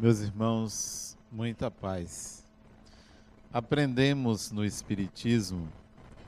Meus 0.00 0.20
irmãos, 0.20 1.18
muita 1.30 1.70
paz. 1.70 2.42
Aprendemos 3.52 4.50
no 4.50 4.64
Espiritismo 4.64 5.68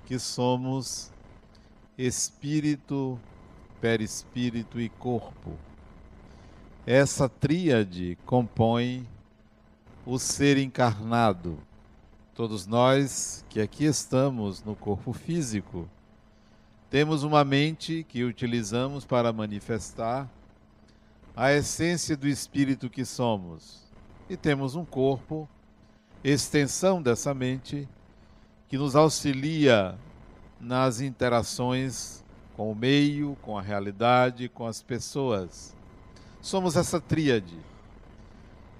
que 0.05 0.19
somos 0.19 1.11
espírito, 1.97 3.19
perispírito 3.81 4.79
e 4.79 4.91
corpo. 4.91 5.57
Essa 6.85 7.31
tríade 7.31 8.19
compõe 8.27 9.09
o 10.05 10.19
ser 10.19 10.59
encarnado. 10.59 11.57
Todos 12.35 12.67
nós 12.67 13.43
que 13.49 13.59
aqui 13.59 13.87
estamos 13.87 14.63
no 14.63 14.77
corpo 14.77 15.15
físico, 15.15 15.89
temos 16.91 17.23
uma 17.23 17.43
mente 17.43 18.05
que 18.07 18.23
utilizamos 18.23 19.07
para 19.07 19.33
manifestar 19.33 20.29
a 21.35 21.53
essência 21.53 22.17
do 22.17 22.29
espírito 22.29 22.91
que 22.91 23.05
somos. 23.05 23.81
E 24.29 24.37
temos 24.37 24.75
um 24.75 24.85
corpo, 24.85 25.49
extensão 26.23 27.03
dessa 27.03 27.33
mente, 27.35 27.89
que 28.69 28.77
nos 28.77 28.95
auxilia 28.95 29.99
nas 30.61 31.01
interações 31.01 32.23
com 32.55 32.71
o 32.71 32.75
meio, 32.75 33.37
com 33.43 33.59
a 33.59 33.63
realidade, 33.63 34.49
com 34.49 34.67
as 34.67 34.83
pessoas. 34.83 35.75
Somos 36.41 36.77
essa 36.77 37.01
tríade. 37.01 37.57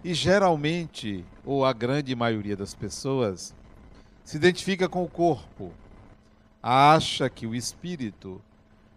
E 0.05 0.15
geralmente, 0.15 1.25
ou 1.45 1.65
a 1.65 1.73
grande 1.73 2.15
maioria 2.15 2.57
das 2.57 2.75
pessoas, 2.75 3.55
se 4.25 4.37
identifica 4.37 4.89
com 4.89 5.03
o 5.03 5.09
corpo, 5.09 5.73
acha 6.63 7.31
que 7.31 7.47
o 7.47 7.55
espírito 7.55 8.41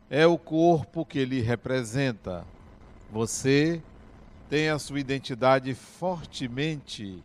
é 0.10 0.26
o 0.28 0.38
corpo 0.38 1.06
que 1.06 1.20
ele 1.20 1.42
representa 1.42 2.46
você 3.12 3.82
tem 4.50 4.70
a 4.70 4.80
sua 4.80 5.00
identidade 5.00 5.74
fortemente 5.74 7.24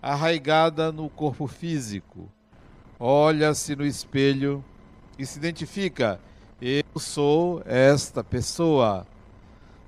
arraigada 0.00 0.90
no 0.90 1.08
corpo 1.08 1.46
físico. 1.46 2.28
Olha-se 2.98 3.76
no 3.76 3.86
espelho 3.86 4.64
e 5.18 5.24
se 5.24 5.38
identifica: 5.38 6.20
eu 6.60 6.84
sou 6.98 7.62
esta 7.64 8.22
pessoa. 8.22 9.06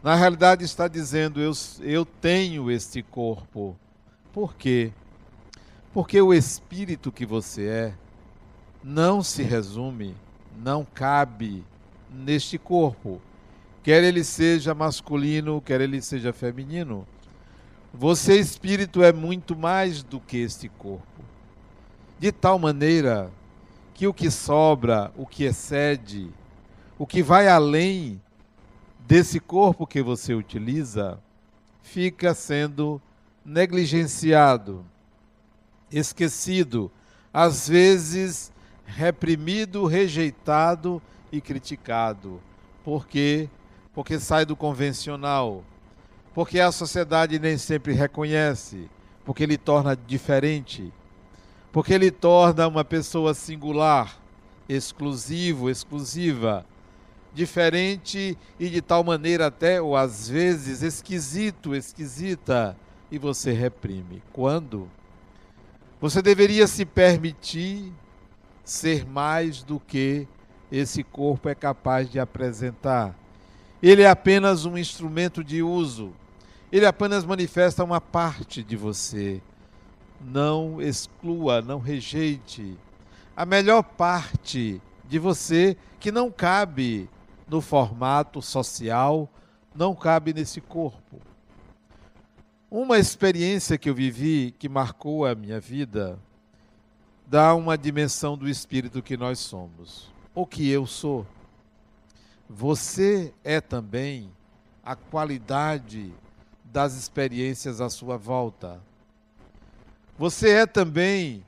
Na 0.02 0.14
realidade, 0.14 0.64
está 0.64 0.88
dizendo: 0.88 1.40
eu, 1.40 1.52
eu 1.80 2.04
tenho 2.04 2.70
este 2.70 3.02
corpo. 3.02 3.76
Por 4.32 4.54
quê? 4.54 4.92
Porque 5.92 6.20
o 6.20 6.34
espírito 6.34 7.12
que 7.12 7.24
você 7.24 7.66
é 7.66 7.94
não 8.82 9.22
se 9.22 9.42
resume, 9.42 10.14
não 10.58 10.84
cabe 10.84 11.64
neste 12.10 12.58
corpo 12.58 13.20
quer 13.84 14.02
ele 14.02 14.24
seja 14.24 14.74
masculino, 14.74 15.60
quer 15.60 15.82
ele 15.82 16.00
seja 16.00 16.32
feminino. 16.32 17.06
Você, 17.92 18.40
espírito, 18.40 19.02
é 19.02 19.12
muito 19.12 19.54
mais 19.54 20.02
do 20.02 20.18
que 20.18 20.38
este 20.38 20.70
corpo. 20.70 21.22
De 22.18 22.32
tal 22.32 22.58
maneira 22.58 23.30
que 23.92 24.06
o 24.06 24.14
que 24.14 24.30
sobra, 24.30 25.12
o 25.14 25.26
que 25.26 25.44
excede, 25.44 26.30
o 26.98 27.06
que 27.06 27.22
vai 27.22 27.46
além 27.46 28.20
desse 29.06 29.38
corpo 29.38 29.86
que 29.86 30.02
você 30.02 30.32
utiliza, 30.32 31.20
fica 31.82 32.32
sendo 32.32 33.00
negligenciado, 33.44 34.82
esquecido, 35.92 36.90
às 37.30 37.68
vezes 37.68 38.50
reprimido, 38.86 39.84
rejeitado 39.84 41.02
e 41.30 41.38
criticado, 41.38 42.40
porque 42.82 43.50
porque 43.94 44.18
sai 44.18 44.44
do 44.44 44.56
convencional, 44.56 45.62
porque 46.34 46.58
a 46.58 46.72
sociedade 46.72 47.38
nem 47.38 47.56
sempre 47.56 47.92
reconhece, 47.92 48.90
porque 49.24 49.44
ele 49.44 49.56
torna 49.56 49.96
diferente, 49.96 50.92
porque 51.72 51.94
ele 51.94 52.10
torna 52.10 52.66
uma 52.66 52.84
pessoa 52.84 53.32
singular, 53.34 54.18
exclusivo, 54.68 55.70
exclusiva, 55.70 56.66
diferente 57.32 58.36
e 58.58 58.68
de 58.68 58.80
tal 58.80 59.04
maneira 59.04 59.46
até 59.46 59.80
ou 59.80 59.96
às 59.96 60.28
vezes 60.28 60.82
esquisito, 60.82 61.74
esquisita, 61.74 62.76
e 63.10 63.18
você 63.18 63.52
reprime. 63.52 64.22
Quando 64.32 64.90
você 66.00 66.20
deveria 66.20 66.66
se 66.66 66.84
permitir 66.84 67.92
ser 68.64 69.06
mais 69.06 69.62
do 69.62 69.78
que 69.78 70.26
esse 70.70 71.04
corpo 71.04 71.48
é 71.48 71.54
capaz 71.54 72.10
de 72.10 72.18
apresentar 72.18 73.14
ele 73.90 74.00
é 74.00 74.08
apenas 74.08 74.64
um 74.64 74.78
instrumento 74.78 75.44
de 75.44 75.62
uso. 75.62 76.14
Ele 76.72 76.86
apenas 76.86 77.22
manifesta 77.22 77.84
uma 77.84 78.00
parte 78.00 78.62
de 78.62 78.76
você. 78.76 79.42
Não 80.18 80.80
exclua, 80.80 81.60
não 81.60 81.78
rejeite. 81.78 82.78
A 83.36 83.44
melhor 83.44 83.82
parte 83.82 84.80
de 85.06 85.18
você 85.18 85.76
que 86.00 86.10
não 86.10 86.30
cabe 86.30 87.10
no 87.46 87.60
formato 87.60 88.40
social, 88.40 89.28
não 89.74 89.94
cabe 89.94 90.32
nesse 90.32 90.62
corpo. 90.62 91.20
Uma 92.70 92.98
experiência 92.98 93.76
que 93.76 93.90
eu 93.90 93.94
vivi 93.94 94.54
que 94.58 94.66
marcou 94.66 95.26
a 95.26 95.34
minha 95.34 95.60
vida 95.60 96.18
dá 97.26 97.54
uma 97.54 97.76
dimensão 97.76 98.34
do 98.34 98.48
espírito 98.48 99.02
que 99.02 99.16
nós 99.16 99.38
somos, 99.40 100.10
o 100.34 100.46
que 100.46 100.70
eu 100.70 100.86
sou. 100.86 101.26
Você 102.48 103.32
é 103.42 103.60
também 103.60 104.30
a 104.82 104.94
qualidade 104.94 106.12
das 106.64 106.94
experiências 106.94 107.80
à 107.80 107.88
sua 107.88 108.16
volta. 108.16 108.80
Você 110.18 110.50
é 110.50 110.66
também 110.66 111.44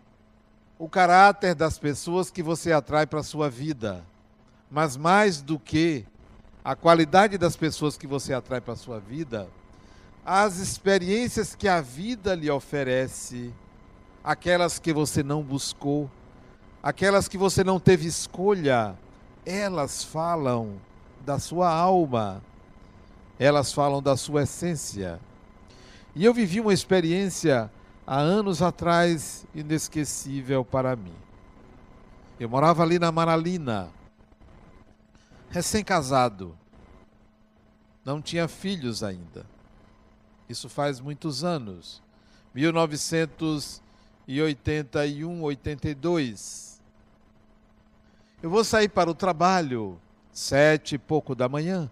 o 0.78 0.88
caráter 0.88 1.54
das 1.54 1.78
pessoas 1.78 2.30
que 2.30 2.42
você 2.42 2.72
atrai 2.72 3.06
para 3.06 3.20
a 3.20 3.24
sua 3.24 3.48
vida. 3.50 4.04
Mas 4.70 4.96
mais 4.96 5.40
do 5.40 5.58
que 5.58 6.04
a 6.64 6.74
qualidade 6.74 7.38
das 7.38 7.56
pessoas 7.56 7.96
que 7.96 8.06
você 8.06 8.32
atrai 8.32 8.60
para 8.60 8.72
a 8.72 8.76
sua 8.76 8.98
vida, 8.98 9.48
as 10.24 10.56
experiências 10.56 11.54
que 11.54 11.68
a 11.68 11.80
vida 11.80 12.34
lhe 12.34 12.50
oferece, 12.50 13.54
aquelas 14.24 14.78
que 14.78 14.92
você 14.92 15.22
não 15.22 15.42
buscou, 15.42 16.10
aquelas 16.82 17.28
que 17.28 17.38
você 17.38 17.62
não 17.62 17.78
teve 17.78 18.08
escolha, 18.08 18.98
elas 19.44 20.02
falam 20.02 20.80
da 21.24 21.38
sua 21.38 21.72
alma, 21.72 22.42
elas 23.38 23.72
falam 23.72 24.02
da 24.02 24.16
sua 24.16 24.42
essência. 24.42 25.20
E 26.14 26.24
eu 26.24 26.32
vivi 26.32 26.60
uma 26.60 26.72
experiência 26.72 27.68
há 28.06 28.18
anos 28.18 28.62
atrás 28.62 29.44
inesquecível 29.54 30.64
para 30.64 30.96
mim. 30.96 31.12
Eu 32.38 32.48
morava 32.48 32.82
ali 32.82 32.98
na 32.98 33.12
Maralina, 33.12 33.90
recém-casado, 35.50 36.56
não 38.04 38.22
tinha 38.22 38.46
filhos 38.46 39.02
ainda. 39.02 39.44
Isso 40.48 40.68
faz 40.68 41.00
muitos 41.00 41.42
anos, 41.42 42.00
1981, 42.54 45.42
82. 45.42 46.80
Eu 48.42 48.50
vou 48.50 48.62
sair 48.62 48.88
para 48.88 49.10
o 49.10 49.14
trabalho, 49.14 49.98
sete 50.36 50.96
e 50.96 50.98
pouco 50.98 51.34
da 51.34 51.48
manhã, 51.48 51.90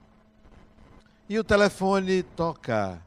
e 1.26 1.38
o 1.38 1.42
telefone 1.42 2.22
toca. 2.22 3.02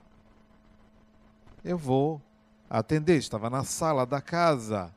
Eu 1.63 1.77
vou 1.77 2.19
atender, 2.67 3.17
estava 3.17 3.47
na 3.47 3.63
sala 3.63 4.03
da 4.03 4.19
casa. 4.19 4.91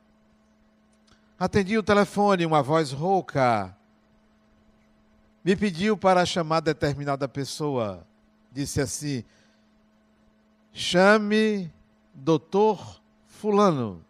Atendi 1.37 1.77
o 1.77 1.83
telefone, 1.83 2.43
uma 2.43 2.63
voz 2.63 2.91
rouca. 2.91 3.77
Me 5.45 5.55
pediu 5.55 5.95
para 5.95 6.25
chamar 6.25 6.61
determinada 6.61 7.27
pessoa. 7.27 8.03
Disse 8.51 8.81
assim: 8.81 9.23
chame 10.73 11.71
doutor 12.15 12.99
Fulano. 13.27 14.03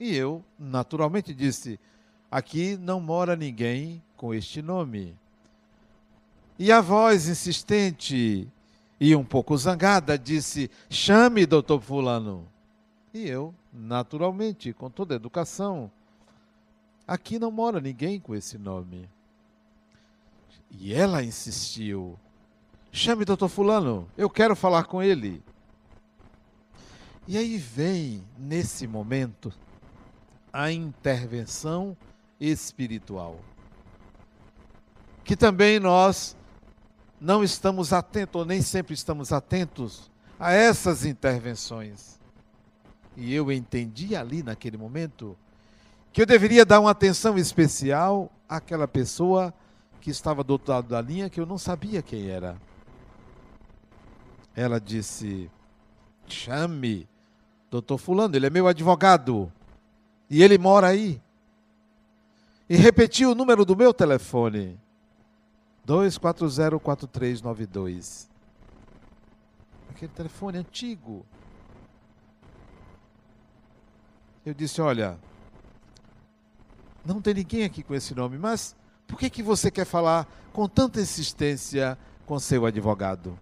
E 0.00 0.16
eu, 0.16 0.44
naturalmente, 0.58 1.32
disse: 1.32 1.78
Aqui 2.30 2.76
não 2.76 3.00
mora 3.00 3.34
ninguém 3.34 4.02
com 4.16 4.34
este 4.34 4.60
nome. 4.60 5.16
E 6.58 6.70
a 6.70 6.80
voz 6.80 7.28
insistente 7.28 8.46
e 9.00 9.14
um 9.14 9.24
pouco 9.24 9.56
zangada 9.56 10.18
disse: 10.18 10.70
Chame, 10.90 11.46
doutor 11.46 11.80
Fulano. 11.80 12.46
E 13.14 13.26
eu, 13.26 13.54
naturalmente, 13.72 14.72
com 14.72 14.90
toda 14.90 15.14
educação, 15.14 15.90
aqui 17.06 17.38
não 17.38 17.50
mora 17.50 17.80
ninguém 17.80 18.20
com 18.20 18.34
esse 18.34 18.58
nome. 18.58 19.08
E 20.70 20.92
ela 20.92 21.22
insistiu: 21.22 22.18
Chame, 22.92 23.24
doutor 23.24 23.48
Fulano, 23.48 24.06
eu 24.18 24.28
quero 24.28 24.54
falar 24.54 24.84
com 24.84 25.02
ele. 25.02 25.42
E 27.26 27.38
aí 27.38 27.56
vem, 27.56 28.22
nesse 28.38 28.86
momento, 28.86 29.52
a 30.52 30.72
intervenção 30.72 31.96
espiritual. 32.40 33.38
Que 35.24 35.36
também 35.36 35.78
nós 35.78 36.36
não 37.20 37.42
estamos 37.42 37.92
atentos, 37.92 38.40
ou 38.40 38.44
nem 38.44 38.62
sempre 38.62 38.94
estamos 38.94 39.32
atentos, 39.32 40.10
a 40.38 40.52
essas 40.52 41.04
intervenções. 41.04 42.18
E 43.16 43.34
eu 43.34 43.50
entendi 43.50 44.14
ali 44.14 44.42
naquele 44.42 44.76
momento 44.76 45.36
que 46.12 46.22
eu 46.22 46.26
deveria 46.26 46.64
dar 46.64 46.80
uma 46.80 46.90
atenção 46.90 47.36
especial 47.36 48.30
àquela 48.48 48.86
pessoa 48.86 49.52
que 50.00 50.10
estava 50.10 50.44
do 50.44 50.52
outro 50.52 50.72
lado 50.72 50.88
da 50.88 51.00
linha 51.00 51.28
que 51.28 51.40
eu 51.40 51.46
não 51.46 51.58
sabia 51.58 52.00
quem 52.02 52.28
era. 52.28 52.56
Ela 54.54 54.80
disse: 54.80 55.50
Chame, 56.26 57.08
doutor 57.70 57.98
Fulano, 57.98 58.36
ele 58.36 58.46
é 58.46 58.50
meu 58.50 58.66
advogado. 58.66 59.52
E 60.30 60.42
ele 60.42 60.58
mora 60.58 60.88
aí. 60.88 61.20
E 62.68 62.76
repetiu 62.76 63.30
o 63.30 63.34
número 63.34 63.64
do 63.64 63.74
meu 63.74 63.94
telefone: 63.94 64.78
2404392. 65.86 68.28
Aquele 69.90 70.12
telefone 70.12 70.58
antigo. 70.58 71.24
Eu 74.44 74.52
disse: 74.52 74.82
Olha, 74.82 75.18
não 77.04 77.22
tem 77.22 77.34
ninguém 77.34 77.64
aqui 77.64 77.82
com 77.82 77.94
esse 77.94 78.14
nome, 78.14 78.36
mas 78.36 78.76
por 79.06 79.18
que, 79.18 79.30
que 79.30 79.42
você 79.42 79.70
quer 79.70 79.86
falar 79.86 80.28
com 80.52 80.68
tanta 80.68 81.00
insistência 81.00 81.96
com 82.26 82.38
seu 82.38 82.66
advogado? 82.66 83.38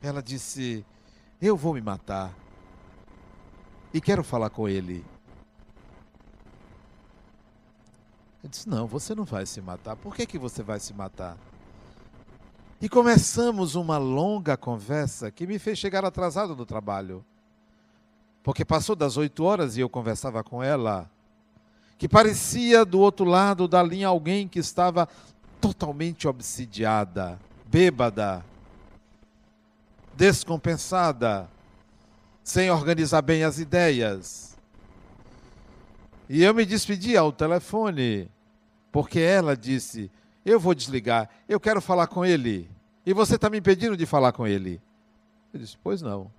Ela 0.00 0.22
disse: 0.22 0.86
Eu 1.40 1.54
vou 1.54 1.74
me 1.74 1.82
matar 1.82 2.34
e 3.92 4.00
quero 4.00 4.24
falar 4.24 4.48
com 4.48 4.66
ele. 4.66 5.04
Eu 8.42 8.48
disse: 8.48 8.68
Não, 8.68 8.86
você 8.86 9.14
não 9.14 9.24
vai 9.24 9.46
se 9.46 9.60
matar. 9.60 9.96
Por 9.96 10.14
que, 10.14 10.26
que 10.26 10.38
você 10.38 10.62
vai 10.62 10.80
se 10.80 10.92
matar? 10.92 11.36
E 12.80 12.88
começamos 12.88 13.74
uma 13.74 13.98
longa 13.98 14.56
conversa 14.56 15.30
que 15.30 15.46
me 15.46 15.58
fez 15.58 15.78
chegar 15.78 16.04
atrasado 16.04 16.56
no 16.56 16.64
trabalho. 16.64 17.24
Porque 18.42 18.64
passou 18.64 18.96
das 18.96 19.18
oito 19.18 19.44
horas 19.44 19.76
e 19.76 19.80
eu 19.80 19.88
conversava 19.88 20.42
com 20.42 20.62
ela 20.62 21.10
que 21.98 22.08
parecia 22.08 22.82
do 22.82 22.98
outro 22.98 23.26
lado 23.26 23.68
da 23.68 23.82
linha 23.82 24.08
alguém 24.08 24.48
que 24.48 24.58
estava 24.58 25.06
totalmente 25.60 26.26
obsidiada, 26.26 27.38
bêbada, 27.66 28.42
descompensada, 30.14 31.46
sem 32.42 32.70
organizar 32.70 33.20
bem 33.20 33.44
as 33.44 33.58
ideias. 33.58 34.49
E 36.32 36.44
eu 36.44 36.54
me 36.54 36.64
despedi 36.64 37.16
ao 37.16 37.32
telefone, 37.32 38.30
porque 38.92 39.18
ela 39.18 39.56
disse: 39.56 40.08
Eu 40.44 40.60
vou 40.60 40.76
desligar, 40.76 41.28
eu 41.48 41.58
quero 41.58 41.80
falar 41.80 42.06
com 42.06 42.24
ele. 42.24 42.70
E 43.04 43.12
você 43.12 43.34
está 43.34 43.50
me 43.50 43.58
impedindo 43.58 43.96
de 43.96 44.06
falar 44.06 44.30
com 44.30 44.46
ele. 44.46 44.80
Eu 45.52 45.58
disse: 45.58 45.76
Pois 45.82 46.00
não. 46.00 46.30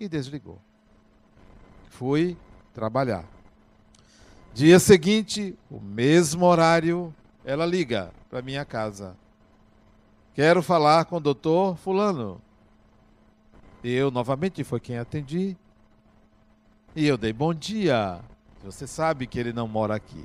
E 0.00 0.08
desligou. 0.08 0.58
Fui 1.90 2.38
trabalhar. 2.72 3.26
Dia 4.54 4.78
seguinte, 4.78 5.54
o 5.70 5.78
mesmo 5.78 6.46
horário, 6.46 7.14
ela 7.44 7.66
liga 7.66 8.10
para 8.30 8.40
minha 8.40 8.64
casa. 8.64 9.14
Quero 10.32 10.62
falar 10.62 11.04
com 11.04 11.16
o 11.16 11.20
doutor 11.20 11.76
Fulano. 11.76 12.40
Eu 13.84 14.10
novamente 14.10 14.64
foi 14.64 14.80
quem 14.80 14.96
atendi. 14.96 15.54
E 16.96 17.06
eu 17.06 17.18
dei 17.18 17.34
bom 17.34 17.52
dia. 17.52 18.22
Você 18.64 18.86
sabe 18.86 19.26
que 19.26 19.38
ele 19.38 19.52
não 19.52 19.68
mora 19.68 19.94
aqui. 19.94 20.24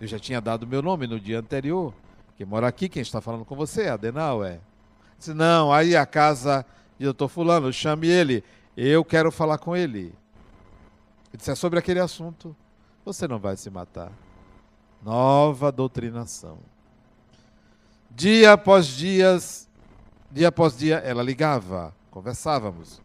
Eu 0.00 0.06
já 0.06 0.18
tinha 0.18 0.40
dado 0.40 0.66
meu 0.66 0.82
nome 0.82 1.06
no 1.06 1.18
dia 1.18 1.40
anterior. 1.40 1.92
Quem 2.36 2.46
mora 2.46 2.68
aqui, 2.68 2.88
quem 2.88 3.02
está 3.02 3.20
falando 3.20 3.44
com 3.44 3.56
você, 3.56 3.82
é. 3.84 4.60
Disse, 5.18 5.34
não, 5.34 5.72
aí 5.72 5.96
a 5.96 6.06
casa 6.06 6.64
de 6.98 7.04
doutor 7.04 7.28
Fulano, 7.28 7.72
chame 7.72 8.06
ele. 8.06 8.44
Eu 8.76 9.04
quero 9.04 9.32
falar 9.32 9.58
com 9.58 9.76
ele. 9.76 10.14
Ele 11.28 11.36
disse, 11.36 11.50
é 11.50 11.54
sobre 11.54 11.78
aquele 11.78 12.00
assunto 12.00 12.54
você 13.08 13.26
não 13.26 13.38
vai 13.38 13.56
se 13.56 13.70
matar. 13.70 14.12
Nova 15.02 15.72
doutrinação. 15.72 16.58
Dia 18.10 18.52
após 18.52 18.86
dias, 18.86 19.68
dia 20.30 20.48
após 20.48 20.76
dia, 20.76 20.96
ela 20.96 21.22
ligava, 21.22 21.94
conversávamos. 22.10 23.00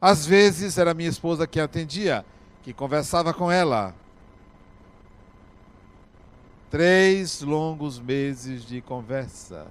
Às 0.00 0.26
vezes 0.26 0.76
era 0.76 0.92
minha 0.92 1.08
esposa 1.08 1.46
que 1.46 1.58
atendia, 1.58 2.24
que 2.66 2.72
conversava 2.72 3.32
com 3.32 3.48
ela. 3.48 3.94
Três 6.68 7.40
longos 7.40 8.00
meses 8.00 8.66
de 8.66 8.80
conversa 8.80 9.68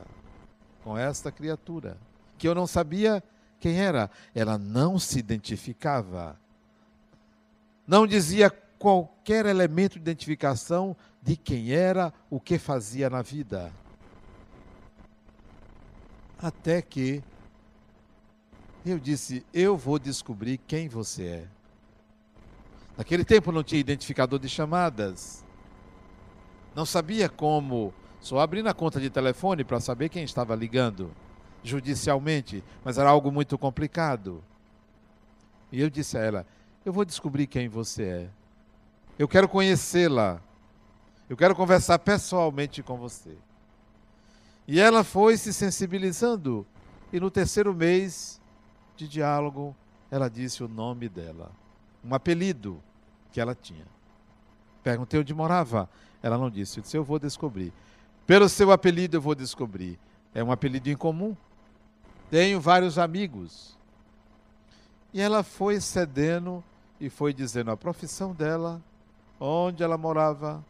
com 0.81 0.97
esta 0.97 1.29
criatura, 1.29 1.97
que 2.37 2.47
eu 2.47 2.55
não 2.55 2.65
sabia 2.65 3.21
quem 3.59 3.81
era. 3.81 4.09
Ela 4.33 4.57
não 4.57 4.97
se 4.97 5.19
identificava. 5.19 6.39
Não 7.85 8.07
dizia 8.07 8.49
qualquer 8.79 9.45
elemento 9.45 9.95
de 9.95 9.99
identificação 9.99 10.95
de 11.21 11.35
quem 11.35 11.73
era, 11.73 12.13
o 12.29 12.39
que 12.39 12.57
fazia 12.57 13.09
na 13.09 13.21
vida. 13.21 13.73
Até 16.41 16.81
que 16.81 17.21
eu 18.85 18.97
disse: 18.97 19.45
Eu 19.53 19.75
vou 19.75 19.99
descobrir 19.99 20.59
quem 20.59 20.87
você 20.87 21.25
é. 21.25 21.54
Naquele 22.97 23.25
tempo 23.25 23.51
não 23.51 23.63
tinha 23.63 23.79
identificador 23.79 24.39
de 24.39 24.47
chamadas. 24.47 25.43
Não 26.73 26.85
sabia 26.85 27.27
como. 27.29 27.93
Só 28.19 28.39
abri 28.39 28.63
na 28.63 28.73
conta 28.73 28.99
de 28.99 29.09
telefone 29.09 29.63
para 29.63 29.79
saber 29.79 30.09
quem 30.09 30.23
estava 30.23 30.55
ligando, 30.55 31.11
judicialmente, 31.63 32.63
mas 32.83 32.97
era 32.97 33.09
algo 33.09 33.31
muito 33.31 33.57
complicado. 33.57 34.43
E 35.71 35.79
eu 35.81 35.89
disse 35.89 36.17
a 36.17 36.21
ela: 36.21 36.47
Eu 36.83 36.91
vou 36.91 37.05
descobrir 37.05 37.47
quem 37.47 37.67
você 37.67 38.03
é. 38.03 38.29
Eu 39.19 39.27
quero 39.27 39.47
conhecê-la. 39.47 40.41
Eu 41.29 41.35
quero 41.35 41.55
conversar 41.55 41.99
pessoalmente 41.99 42.83
com 42.83 42.97
você. 42.97 43.37
E 44.67 44.79
ela 44.79 45.03
foi 45.03 45.37
se 45.37 45.53
sensibilizando. 45.53 46.65
E 47.11 47.19
no 47.19 47.31
terceiro 47.31 47.73
mês 47.73 48.41
de 48.95 49.07
diálogo, 49.07 49.75
ela 50.09 50.29
disse 50.29 50.63
o 50.63 50.67
nome 50.67 51.07
dela. 51.07 51.51
Um 52.05 52.13
apelido 52.13 52.81
que 53.31 53.41
ela 53.41 53.55
tinha. 53.55 53.85
Perguntei 54.83 55.19
onde 55.19 55.33
morava. 55.33 55.89
Ela 56.21 56.37
não 56.37 56.49
disse. 56.49 56.79
Eu 56.79 56.83
disse, 56.83 56.97
eu 56.97 57.03
vou 57.03 57.17
descobrir. 57.17 57.73
Pelo 58.27 58.47
seu 58.47 58.71
apelido 58.71 59.17
eu 59.17 59.21
vou 59.21 59.35
descobrir. 59.35 59.99
É 60.33 60.43
um 60.43 60.51
apelido 60.51 60.89
em 60.89 60.95
comum. 60.95 61.35
Tenho 62.29 62.59
vários 62.59 62.97
amigos. 62.97 63.77
E 65.13 65.21
ela 65.21 65.43
foi 65.43 65.79
cedendo 65.79 66.63
e 66.99 67.09
foi 67.09 67.33
dizendo 67.33 67.71
a 67.71 67.77
profissão 67.77 68.33
dela, 68.33 68.81
onde 69.39 69.83
ela 69.83 69.97
morava. 69.97 70.63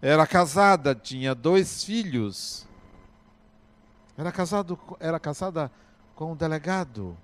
Era 0.00 0.26
casada, 0.26 0.94
tinha 0.94 1.34
dois 1.34 1.82
filhos. 1.82 2.66
Era, 4.16 4.30
casado, 4.30 4.78
era 5.00 5.18
casada 5.18 5.70
com 6.14 6.32
um 6.32 6.36
delegado. 6.36 7.16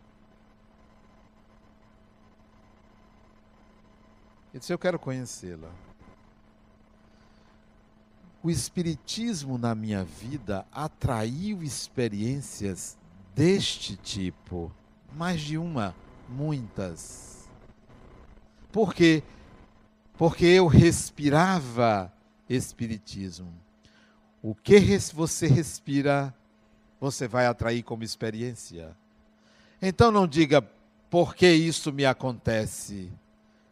Ele 4.52 4.60
disse: 4.60 4.72
Eu 4.72 4.78
quero 4.78 4.98
conhecê-la. 4.98 5.70
O 8.42 8.50
Espiritismo 8.50 9.58
na 9.58 9.74
minha 9.74 10.02
vida 10.02 10.66
atraiu 10.72 11.62
experiências 11.62 12.96
deste 13.34 13.96
tipo. 13.96 14.72
Mais 15.12 15.40
de 15.40 15.58
uma, 15.58 15.94
muitas. 16.28 17.48
Por 18.72 18.94
quê? 18.94 19.22
porque 20.20 20.44
eu 20.44 20.66
respirava 20.66 22.12
espiritismo. 22.46 23.50
O 24.42 24.54
que 24.54 24.78
você 25.14 25.46
respira, 25.46 26.34
você 27.00 27.26
vai 27.26 27.46
atrair 27.46 27.82
como 27.82 28.04
experiência. 28.04 28.94
Então 29.80 30.10
não 30.10 30.28
diga 30.28 30.60
por 31.08 31.34
que 31.34 31.50
isso 31.50 31.90
me 31.90 32.04
acontece. 32.04 33.10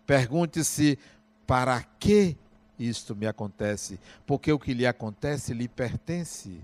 Pergunte-se 0.08 0.98
para 1.46 1.82
que 1.82 2.34
isto 2.78 3.14
me 3.14 3.26
acontece, 3.26 4.00
porque 4.26 4.50
o 4.50 4.58
que 4.58 4.72
lhe 4.72 4.86
acontece 4.86 5.52
lhe 5.52 5.68
pertence. 5.68 6.62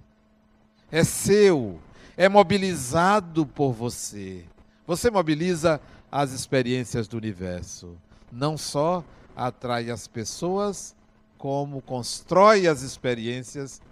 É 0.91 1.05
seu, 1.05 1.79
é 2.17 2.27
mobilizado 2.27 3.45
por 3.45 3.75
você. 3.75 4.47
Você 4.87 5.11
mobiliza 5.11 5.79
as 6.11 6.33
experiências 6.33 7.07
do 7.07 7.19
universo, 7.19 7.99
não 8.33 8.57
só 8.57 9.05
atrai 9.37 9.91
as 9.91 10.09
pessoas, 10.09 10.97
como 11.37 11.83
constrói 11.83 12.67
as 12.67 12.81
experiências 12.81 13.83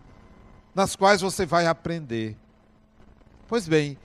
nas 0.75 0.97
quais 0.97 1.21
você 1.21 1.45
vai 1.45 1.67
aprender. 1.67 2.39
Pois 3.47 3.69
bem, 3.69 3.99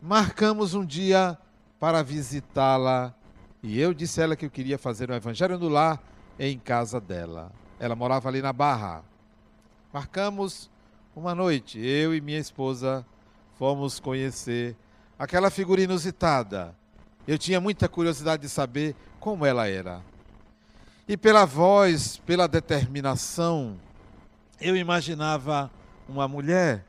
marcamos 0.00 0.74
um 0.74 0.86
dia 0.86 1.36
para 1.80 2.04
visitá-la 2.04 3.12
e 3.62 3.78
eu 3.78 3.94
disse 3.94 4.20
a 4.20 4.24
ela 4.24 4.36
que 4.36 4.44
eu 4.44 4.50
queria 4.50 4.76
fazer 4.76 5.08
o 5.08 5.14
Evangelho 5.14 5.56
no 5.56 5.68
Lar 5.68 6.02
em 6.38 6.58
casa 6.58 7.00
dela. 7.00 7.52
Ela 7.78 7.94
morava 7.94 8.28
ali 8.28 8.42
na 8.42 8.52
Barra. 8.52 9.04
Marcamos 9.92 10.68
uma 11.14 11.34
noite, 11.34 11.78
eu 11.78 12.14
e 12.14 12.20
minha 12.20 12.38
esposa 12.38 13.06
fomos 13.58 14.00
conhecer 14.00 14.76
aquela 15.18 15.50
figura 15.50 15.80
inusitada. 15.80 16.74
Eu 17.28 17.38
tinha 17.38 17.60
muita 17.60 17.88
curiosidade 17.88 18.42
de 18.42 18.48
saber 18.48 18.96
como 19.20 19.46
ela 19.46 19.68
era. 19.68 20.02
E 21.06 21.16
pela 21.16 21.44
voz, 21.44 22.16
pela 22.26 22.48
determinação, 22.48 23.78
eu 24.60 24.76
imaginava 24.76 25.70
uma 26.08 26.26
mulher 26.26 26.84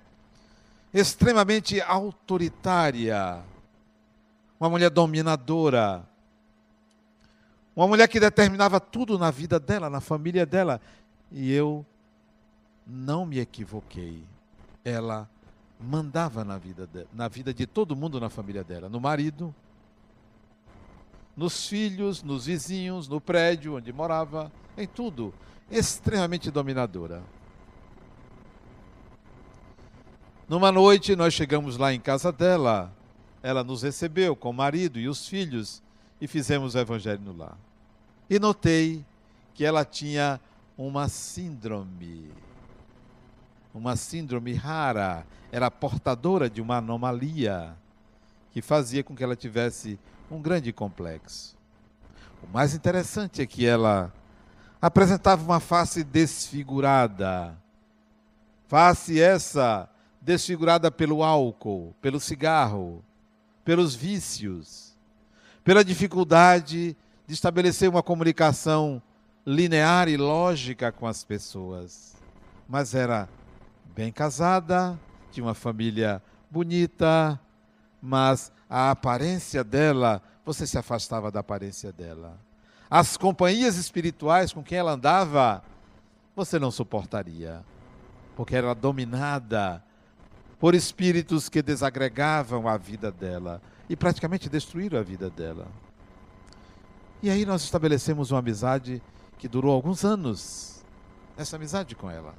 extremamente 0.92 1.82
autoritária, 1.82 3.44
uma 4.60 4.70
mulher 4.70 4.90
dominadora, 4.90 6.08
uma 7.76 7.88
mulher 7.88 8.08
que 8.08 8.20
determinava 8.20 8.80
tudo 8.80 9.18
na 9.18 9.32
vida 9.32 9.60
dela, 9.60 9.90
na 9.90 10.00
família 10.00 10.46
dela. 10.46 10.80
E 11.32 11.52
eu 11.52 11.86
não 12.86 13.26
me 13.26 13.40
equivoquei. 13.40 14.24
Ela 14.86 15.28
mandava 15.80 16.44
na 16.44 16.58
vida, 16.58 16.88
de, 16.88 17.06
na 17.14 17.28
vida 17.28 17.54
de 17.54 17.66
todo 17.66 17.96
mundo 17.96 18.20
na 18.20 18.30
família 18.30 18.64
dela, 18.64 18.88
no 18.88 19.00
marido, 19.00 19.54
nos 21.36 21.68
filhos, 21.68 22.22
nos 22.22 22.46
vizinhos, 22.46 23.08
no 23.08 23.20
prédio 23.20 23.76
onde 23.76 23.92
morava, 23.92 24.52
em 24.78 24.88
tudo. 24.88 25.34
Extremamente 25.72 26.52
dominadora. 26.52 27.24
Numa 30.48 30.72
noite, 30.72 31.16
nós 31.16 31.34
chegamos 31.34 31.78
lá 31.78 31.94
em 31.94 32.00
casa 32.00 32.32
dela. 32.32 32.94
Ela 33.42 33.64
nos 33.64 33.82
recebeu 33.82 34.36
com 34.36 34.52
o 34.52 34.54
marido 34.54 35.00
e 35.00 35.08
os 35.08 35.28
filhos 35.28 35.82
e 36.20 36.28
fizemos 36.28 36.76
o 36.76 36.80
evangelho 36.80 37.22
no 37.22 37.36
lar. 37.36 37.58
E 38.30 38.40
notei 38.40 39.06
que 39.54 39.66
ela 39.66 39.86
tinha 39.86 40.40
uma 40.78 41.08
síndrome. 41.10 42.32
Uma 43.74 43.96
síndrome 43.96 44.54
rara. 44.54 45.26
Era 45.52 45.70
portadora 45.70 46.50
de 46.50 46.62
uma 46.62 46.78
anomalia 46.78 47.76
que 48.52 48.62
fazia 48.62 49.04
com 49.04 49.16
que 49.16 49.24
ela 49.24 49.36
tivesse 49.36 50.00
um 50.30 50.42
grande 50.42 50.72
complexo. 50.72 51.56
O 52.42 52.48
mais 52.48 52.74
interessante 52.74 53.42
é 53.42 53.46
que 53.46 53.66
ela 53.66 54.14
apresentava 54.82 55.44
uma 55.44 55.60
face 55.60 56.04
desfigurada. 56.04 57.58
Face 58.68 59.20
essa 59.20 59.90
desfigurada 60.22 60.90
pelo 60.90 61.24
álcool, 61.24 61.94
pelo 62.02 62.20
cigarro, 62.20 63.04
pelos 63.64 63.96
vícios, 63.96 64.93
pela 65.64 65.84
dificuldade 65.84 66.96
de 67.26 67.34
estabelecer 67.34 67.90
uma 67.90 68.04
comunicação 68.04 69.02
linear 69.46 70.08
e 70.08 70.18
lógica 70.18 70.92
com 70.92 71.08
as 71.08 71.24
pessoas. 71.24 72.16
Mas 72.68 72.94
era 72.94 73.30
bem 73.96 74.12
casada, 74.12 75.00
tinha 75.32 75.46
uma 75.46 75.54
família 75.54 76.22
bonita, 76.50 77.40
mas 78.02 78.52
a 78.70 78.92
aparência 78.92 79.64
dela, 79.64 80.22
você 80.46 80.68
se 80.68 80.78
afastava 80.78 81.32
da 81.32 81.40
aparência 81.40 81.92
dela. 81.92 82.38
As 82.90 83.16
companhias 83.18 83.78
espirituais 83.78 84.52
com 84.52 84.62
quem 84.62 84.78
ela 84.78 84.94
andava, 84.94 85.64
você 86.36 86.60
não 86.60 86.72
suportaria, 86.72 87.64
porque 88.36 88.56
era 88.56 88.74
dominada 88.74 89.84
por 90.60 90.76
espíritos 90.76 91.50
que 91.50 91.62
desagregavam 91.62 92.68
a 92.68 92.78
vida 92.78 93.12
dela 93.12 93.62
e 93.90 93.96
praticamente 93.96 94.50
destruíram 94.50 95.00
a 95.00 95.04
vida 95.04 95.30
dela. 95.30 95.68
E 97.22 97.30
aí 97.30 97.46
nós 97.46 97.64
estabelecemos 97.64 98.32
uma 98.32 98.40
amizade 98.40 99.02
que 99.38 99.48
durou 99.48 99.74
alguns 99.74 100.04
anos, 100.04 100.84
essa 101.38 101.56
amizade 101.56 101.96
com 101.96 102.10
ela, 102.10 102.34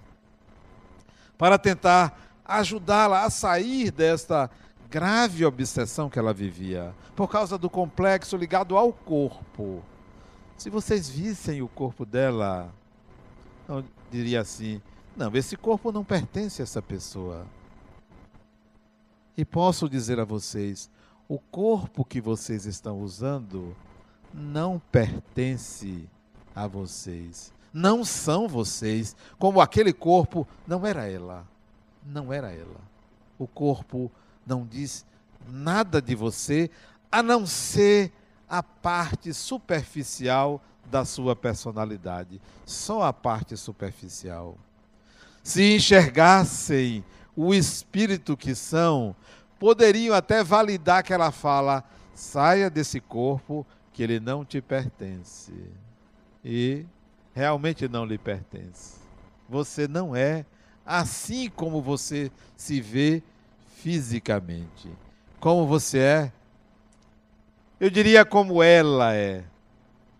para 1.36 1.58
tentar 1.58 2.18
ajudá-la 2.44 3.24
a 3.24 3.30
sair 3.30 3.90
desta 3.90 4.50
grave 4.90 5.44
obsessão 5.44 6.08
que 6.08 6.18
ela 6.18 6.32
vivia, 6.32 6.94
por 7.16 7.28
causa 7.28 7.58
do 7.58 7.68
complexo 7.70 8.36
ligado 8.36 8.76
ao 8.76 8.92
corpo. 8.92 9.82
Se 10.56 10.70
vocês 10.70 11.08
vissem 11.08 11.62
o 11.62 11.68
corpo 11.68 12.04
dela, 12.04 12.72
eu 13.68 13.84
diria 14.10 14.40
assim: 14.40 14.80
não, 15.16 15.34
esse 15.34 15.56
corpo 15.56 15.90
não 15.90 16.04
pertence 16.04 16.60
a 16.60 16.64
essa 16.64 16.82
pessoa. 16.82 17.46
E 19.36 19.44
posso 19.44 19.88
dizer 19.88 20.20
a 20.20 20.24
vocês: 20.24 20.90
o 21.28 21.38
corpo 21.38 22.04
que 22.04 22.20
vocês 22.20 22.66
estão 22.66 23.00
usando 23.00 23.74
não 24.32 24.80
pertence 24.90 26.08
a 26.54 26.66
vocês. 26.66 27.52
Não 27.72 28.04
são 28.04 28.48
vocês. 28.48 29.16
Como 29.38 29.60
aquele 29.60 29.92
corpo 29.92 30.46
não 30.66 30.86
era 30.86 31.10
ela. 31.10 31.46
Não 32.04 32.32
era 32.32 32.52
ela. 32.52 32.80
O 33.38 33.46
corpo 33.46 34.10
não 34.46 34.66
diz 34.66 35.04
nada 35.48 36.00
de 36.00 36.14
você, 36.14 36.70
a 37.10 37.22
não 37.22 37.46
ser 37.46 38.12
a 38.48 38.62
parte 38.62 39.32
superficial 39.32 40.62
da 40.90 41.04
sua 41.04 41.34
personalidade. 41.34 42.40
Só 42.64 43.02
a 43.02 43.12
parte 43.12 43.56
superficial. 43.56 44.56
Se 45.42 45.74
enxergassem 45.74 47.04
o 47.36 47.52
espírito 47.52 48.36
que 48.36 48.54
são, 48.54 49.14
poderiam 49.64 50.14
até 50.14 50.44
validar 50.44 51.02
que 51.02 51.10
ela 51.10 51.32
fala: 51.32 51.82
saia 52.14 52.68
desse 52.68 53.00
corpo 53.00 53.66
que 53.94 54.02
ele 54.02 54.20
não 54.20 54.44
te 54.44 54.60
pertence. 54.60 55.54
E 56.44 56.84
realmente 57.34 57.88
não 57.88 58.04
lhe 58.04 58.18
pertence. 58.18 58.98
Você 59.48 59.88
não 59.88 60.14
é 60.14 60.44
assim 60.84 61.48
como 61.48 61.80
você 61.80 62.30
se 62.54 62.78
vê 62.78 63.22
fisicamente. 63.76 64.90
Como 65.40 65.66
você 65.66 65.98
é, 65.98 66.32
eu 67.80 67.88
diria 67.88 68.22
como 68.22 68.62
ela 68.62 69.14
é, 69.14 69.44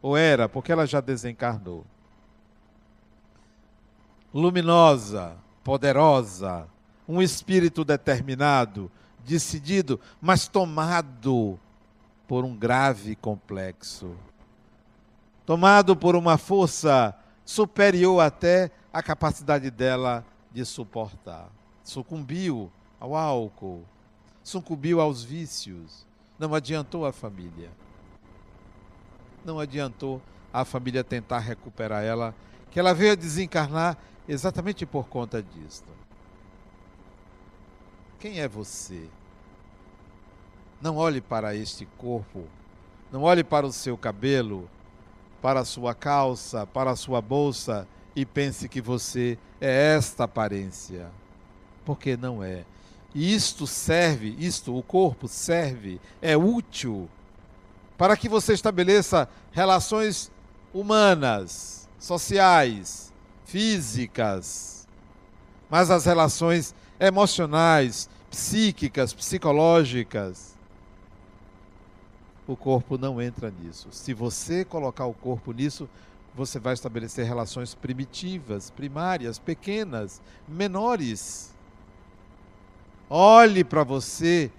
ou 0.01 0.17
era, 0.17 0.49
porque 0.49 0.73
ela 0.73 0.87
já 0.87 1.03
desencarnou. 1.03 1.85
Luminosa, 4.33 5.37
poderosa, 5.63 6.67
um 7.07 7.21
espírito 7.21 7.85
determinado, 7.85 8.91
decidido, 9.25 9.99
mas 10.21 10.47
tomado 10.47 11.59
por 12.28 12.45
um 12.45 12.57
grave 12.57 13.16
complexo. 13.16 14.14
Tomado 15.45 15.97
por 15.97 16.16
uma 16.16 16.38
força 16.38 17.14
superior 17.45 18.21
até 18.21 18.71
à 18.93 19.02
capacidade 19.02 19.71
dela 19.71 20.25
de 20.52 20.64
suportar. 20.64 21.49
Sucumbiu 21.83 22.71
ao 22.99 23.14
álcool, 23.14 23.85
sucumbiu 24.43 25.00
aos 25.00 25.23
vícios. 25.23 26.07
Não 26.38 26.54
adiantou 26.54 27.04
a 27.04 27.12
família. 27.12 27.71
Não 29.45 29.61
adiantou 29.61 30.23
a 30.52 30.64
família 30.64 31.04
tentar 31.04 31.40
recuperar 31.40 32.02
ela, 32.02 32.35
que 32.71 32.81
ela 32.81 32.95
veio 32.95 33.12
a 33.12 33.16
desencarnar 33.16 33.99
exatamente 34.26 34.87
por 34.87 35.09
conta 35.09 35.43
disso. 35.43 35.85
Quem 38.25 38.40
é 38.40 38.49
você? 38.49 39.02
Não 40.81 40.97
olhe 40.97 41.21
para 41.21 41.54
este 41.54 41.85
corpo, 41.99 42.45
não 43.12 43.21
olhe 43.21 43.45
para 43.45 43.66
o 43.66 43.71
seu 43.71 43.99
cabelo, 43.99 44.66
para 45.43 45.61
a 45.61 45.64
sua 45.66 45.95
calça, 45.95 46.66
para 46.66 46.93
a 46.93 46.97
sua 46.97 47.21
bolsa 47.21 47.87
e 48.16 48.25
pense 48.25 48.66
que 48.66 48.81
você 48.81 49.37
é 49.61 49.95
esta 49.95 50.25
aparência. 50.25 51.11
Porque 51.85 52.16
não 52.16 52.43
é. 52.43 52.64
E 53.14 53.35
isto 53.35 53.66
serve, 53.66 54.35
isto, 54.38 54.75
o 54.75 54.83
corpo 54.83 55.28
serve, 55.28 56.00
é 56.23 56.35
útil 56.35 57.11
para 57.99 58.16
que 58.16 58.26
você 58.26 58.54
estabeleça 58.54 59.28
relações 59.52 60.33
humanas, 60.73 61.87
sociais, 61.99 63.12
físicas, 63.45 64.88
mas 65.69 65.90
as 65.90 66.07
relações 66.07 66.75
emocionais, 66.99 68.09
psíquicas, 68.35 69.14
psicológicas. 69.14 70.57
O 72.49 72.57
corpo 72.57 72.99
não 72.99 73.23
entra 73.23 73.49
nisso. 73.50 73.88
Se 73.93 74.12
você 74.12 74.64
colocar 74.64 75.07
o 75.07 75.14
corpo 75.14 75.53
nisso, 75.53 75.88
você 76.35 76.59
vai 76.59 76.75
estabelecer 76.75 77.25
relações 77.25 77.75
primitivas, 77.75 78.71
primárias, 78.71 79.38
pequenas, 79.38 80.21
menores. 80.49 81.55
Olhe 83.09 83.62
para 83.62 83.85
você, 83.85 84.50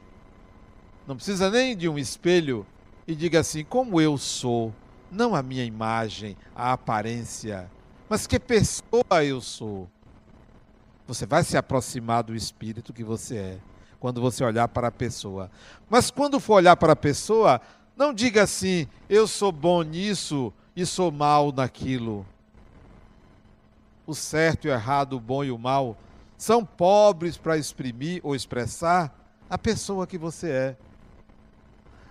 não 1.05 1.17
precisa 1.17 1.49
nem 1.51 1.75
de 1.75 1.89
um 1.89 1.99
espelho, 1.99 2.65
e 3.05 3.13
diga 3.13 3.41
assim: 3.41 3.65
como 3.65 3.99
eu 3.99 4.17
sou, 4.17 4.73
não 5.11 5.35
a 5.35 5.43
minha 5.43 5.65
imagem, 5.65 6.37
a 6.55 6.71
aparência, 6.71 7.69
mas 8.07 8.25
que 8.25 8.39
pessoa 8.39 9.23
eu 9.23 9.41
sou. 9.41 9.89
Você 11.07 11.25
vai 11.25 11.43
se 11.43 11.55
aproximar 11.57 12.23
do 12.23 12.35
espírito 12.35 12.93
que 12.93 13.03
você 13.03 13.37
é 13.37 13.59
quando 13.99 14.21
você 14.21 14.43
olhar 14.43 14.67
para 14.67 14.89
a 14.89 14.91
pessoa. 14.91 15.49
Mas 15.89 16.11
quando 16.11 16.39
for 16.39 16.55
olhar 16.55 16.75
para 16.75 16.93
a 16.93 16.95
pessoa, 16.95 17.61
não 17.95 18.13
diga 18.13 18.43
assim: 18.43 18.87
eu 19.09 19.27
sou 19.27 19.51
bom 19.51 19.81
nisso 19.81 20.53
e 20.75 20.85
sou 20.85 21.11
mal 21.11 21.51
naquilo. 21.51 22.25
O 24.05 24.13
certo 24.13 24.65
e 24.65 24.69
o 24.69 24.73
errado, 24.73 25.13
o 25.13 25.19
bom 25.19 25.43
e 25.43 25.51
o 25.51 25.57
mal 25.57 25.97
são 26.37 26.63
pobres 26.65 27.37
para 27.37 27.57
exprimir 27.57 28.19
ou 28.23 28.35
expressar 28.35 29.15
a 29.49 29.57
pessoa 29.57 30.05
que 30.05 30.17
você 30.17 30.49
é. 30.49 30.77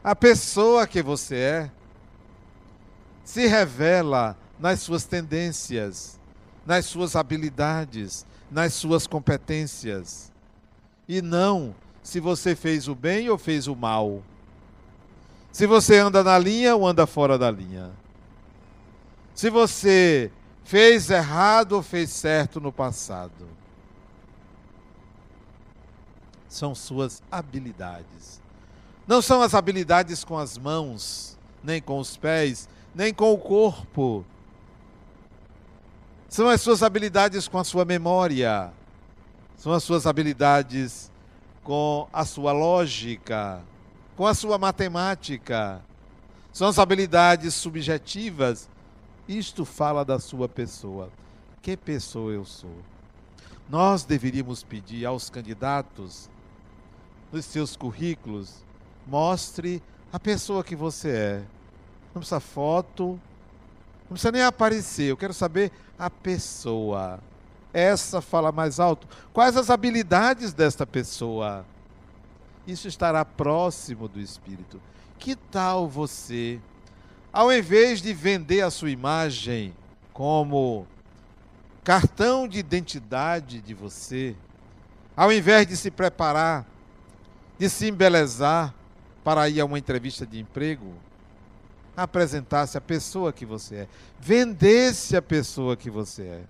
A 0.03 0.15
pessoa 0.15 0.87
que 0.87 1.03
você 1.03 1.37
é 1.37 1.71
se 3.23 3.47
revela 3.47 4.37
nas 4.59 4.81
suas 4.81 5.05
tendências, 5.05 6.21
nas 6.65 6.87
suas 6.87 7.15
habilidades, 7.17 8.27
nas 8.51 8.75
suas 8.75 9.07
competências. 9.07 10.33
E 11.09 11.21
não 11.21 11.75
se 12.03 12.21
você 12.21 12.55
fez 12.55 12.89
o 12.89 12.95
bem 12.95 13.29
ou 13.29 13.39
fez 13.39 13.67
o 13.67 13.75
mal. 13.75 14.23
Se 15.53 15.67
você 15.67 15.99
anda 15.99 16.23
na 16.23 16.39
linha 16.39 16.75
ou 16.75 16.87
anda 16.87 17.07
fora 17.07 17.39
da 17.39 17.51
linha. 17.51 17.91
Se 19.35 19.51
você 19.51 20.31
fez 20.65 21.11
errado 21.11 21.73
ou 21.73 21.83
fez 21.83 22.11
certo 22.11 22.61
no 22.61 22.73
passado. 22.73 23.49
São 26.49 26.75
suas 26.75 27.23
habilidades. 27.31 28.41
Não 29.07 29.21
são 29.21 29.43
as 29.43 29.55
habilidades 29.55 30.25
com 30.25 30.39
as 30.39 30.57
mãos, 30.57 31.37
nem 31.63 31.81
com 31.81 31.99
os 31.99 32.17
pés, 32.17 32.69
nem 32.95 33.13
com 33.13 33.33
o 33.33 33.39
corpo. 33.39 34.25
São 36.35 36.49
as 36.49 36.61
suas 36.63 36.83
habilidades 36.83 37.47
com 37.47 37.61
a 37.61 37.63
sua 37.63 37.85
memória. 37.85 38.73
São 39.57 39.73
as 39.73 39.85
suas 39.85 40.05
habilidades 40.05 41.09
com 41.63 42.09
a 42.13 42.25
sua 42.25 42.51
lógica, 42.51 43.63
com 44.17 44.27
a 44.27 44.35
sua 44.35 44.59
matemática. 44.59 45.81
São 46.53 46.67
as 46.67 46.77
habilidades 46.81 47.55
subjetivas. 47.55 48.69
Isto 49.29 49.65
fala 49.65 50.05
da 50.05 50.19
sua 50.19 50.49
pessoa. 50.49 51.09
Que 51.63 51.77
pessoa 51.77 52.33
eu 52.33 52.45
sou? 52.45 52.79
Nós 53.71 54.03
deveríamos 54.03 54.65
pedir 54.65 55.07
aos 55.07 55.31
candidatos, 55.31 56.29
nos 57.31 57.45
seus 57.45 57.77
currículos, 57.77 58.65
mostre 59.07 59.81
a 60.13 60.19
pessoa 60.19 60.65
que 60.65 60.75
você 60.75 61.11
é. 61.11 61.43
Não 62.13 62.23
precisa 62.23 62.41
foto, 62.41 63.21
não 64.05 64.11
precisa 64.11 64.33
nem 64.33 64.43
aparecer. 64.43 65.11
Eu 65.11 65.17
quero 65.17 65.35
saber 65.35 65.73
a 65.99 66.11
pessoa. 66.11 67.21
Essa 67.73 68.21
fala 68.21 68.53
mais 68.53 68.79
alto. 68.79 69.09
Quais 69.33 69.57
as 69.57 69.71
habilidades 69.71 70.53
desta 70.53 70.87
pessoa? 70.87 71.65
Isso 72.67 72.87
estará 72.87 73.25
próximo 73.25 74.09
do 74.09 74.21
Espírito. 74.21 74.81
Que 75.19 75.35
tal 75.35 75.89
você, 75.89 76.61
ao 77.33 77.53
invés 77.53 78.01
de 78.01 78.13
vender 78.13 78.63
a 78.63 78.71
sua 78.71 78.91
imagem 78.91 79.75
como 80.13 80.87
cartão 81.83 82.47
de 82.47 82.59
identidade 82.59 83.61
de 83.61 83.75
você, 83.75 84.37
ao 85.17 85.33
invés 85.33 85.67
de 85.67 85.77
se 85.77 85.91
preparar, 85.91 86.65
de 87.59 87.69
se 87.69 87.89
embelezar 87.89 88.75
para 89.23 89.49
ir 89.49 89.61
a 89.61 89.65
uma 89.65 89.79
entrevista 89.79 90.27
de 90.27 90.41
emprego, 90.41 90.95
apresentasse 91.97 92.77
a 92.77 92.81
pessoa 92.81 93.33
que 93.33 93.47
você 93.47 93.75
é, 93.77 93.89
vendesse 94.19 95.17
a 95.17 95.23
pessoa 95.23 95.77
que 95.77 95.91
você 95.91 96.23
é. 96.23 96.45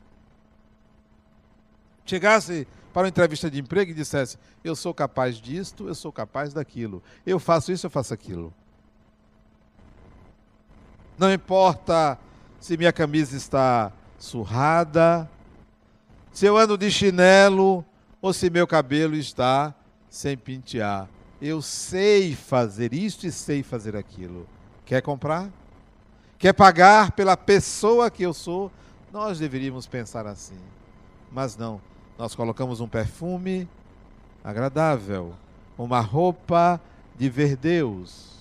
Chegasse 2.07 2.67
para 2.93 3.03
uma 3.03 3.09
entrevista 3.09 3.51
de 3.51 3.61
emprego 3.61 3.91
e 3.91 3.95
dissesse: 3.95 4.39
Eu 4.63 4.77
sou 4.77 4.95
capaz 4.95 5.37
disto, 5.37 5.89
eu 5.89 5.95
sou 5.95 6.13
capaz 6.13 6.53
daquilo, 6.53 7.03
eu 7.27 7.39
faço 7.39 7.73
isso, 7.73 7.87
eu 7.87 7.91
faço 7.91 8.15
aquilo. 8.15 8.53
Não 11.19 11.33
importa 11.33 12.19
se 12.61 12.77
minha 12.77 12.93
camisa 12.93 13.37
está 13.37 13.93
surrada, 14.19 15.31
se 16.33 16.47
eu 16.47 16.57
ando 16.57 16.77
de 16.77 16.91
chinelo 16.91 17.85
ou 18.21 18.33
se 18.33 18.51
meu 18.51 18.67
cabelo 18.67 19.15
está 19.15 19.75
sem 20.09 20.37
pentear. 20.37 21.09
Eu 21.41 21.61
sei 21.61 22.35
fazer 22.35 22.95
isto 22.95 23.27
e 23.27 23.33
sei 23.33 23.63
fazer 23.63 23.95
aquilo. 23.95 24.49
Quer 24.85 25.01
comprar? 25.03 25.51
Quer 26.39 26.53
pagar 26.53 27.13
pela 27.13 27.37
pessoa 27.37 28.11
que 28.11 28.23
eu 28.23 28.35
sou? 28.35 28.71
Nós 29.13 29.39
deveríamos 29.39 29.87
pensar 29.87 30.27
assim. 30.27 30.59
Mas 31.33 31.57
não. 31.57 31.81
Nós 32.19 32.35
colocamos 32.35 32.81
um 32.81 32.89
perfume 32.89 33.69
agradável, 34.43 35.35
uma 35.79 36.01
roupa 36.01 36.81
de 37.17 37.29
ver 37.29 37.57
Deus. 37.57 38.35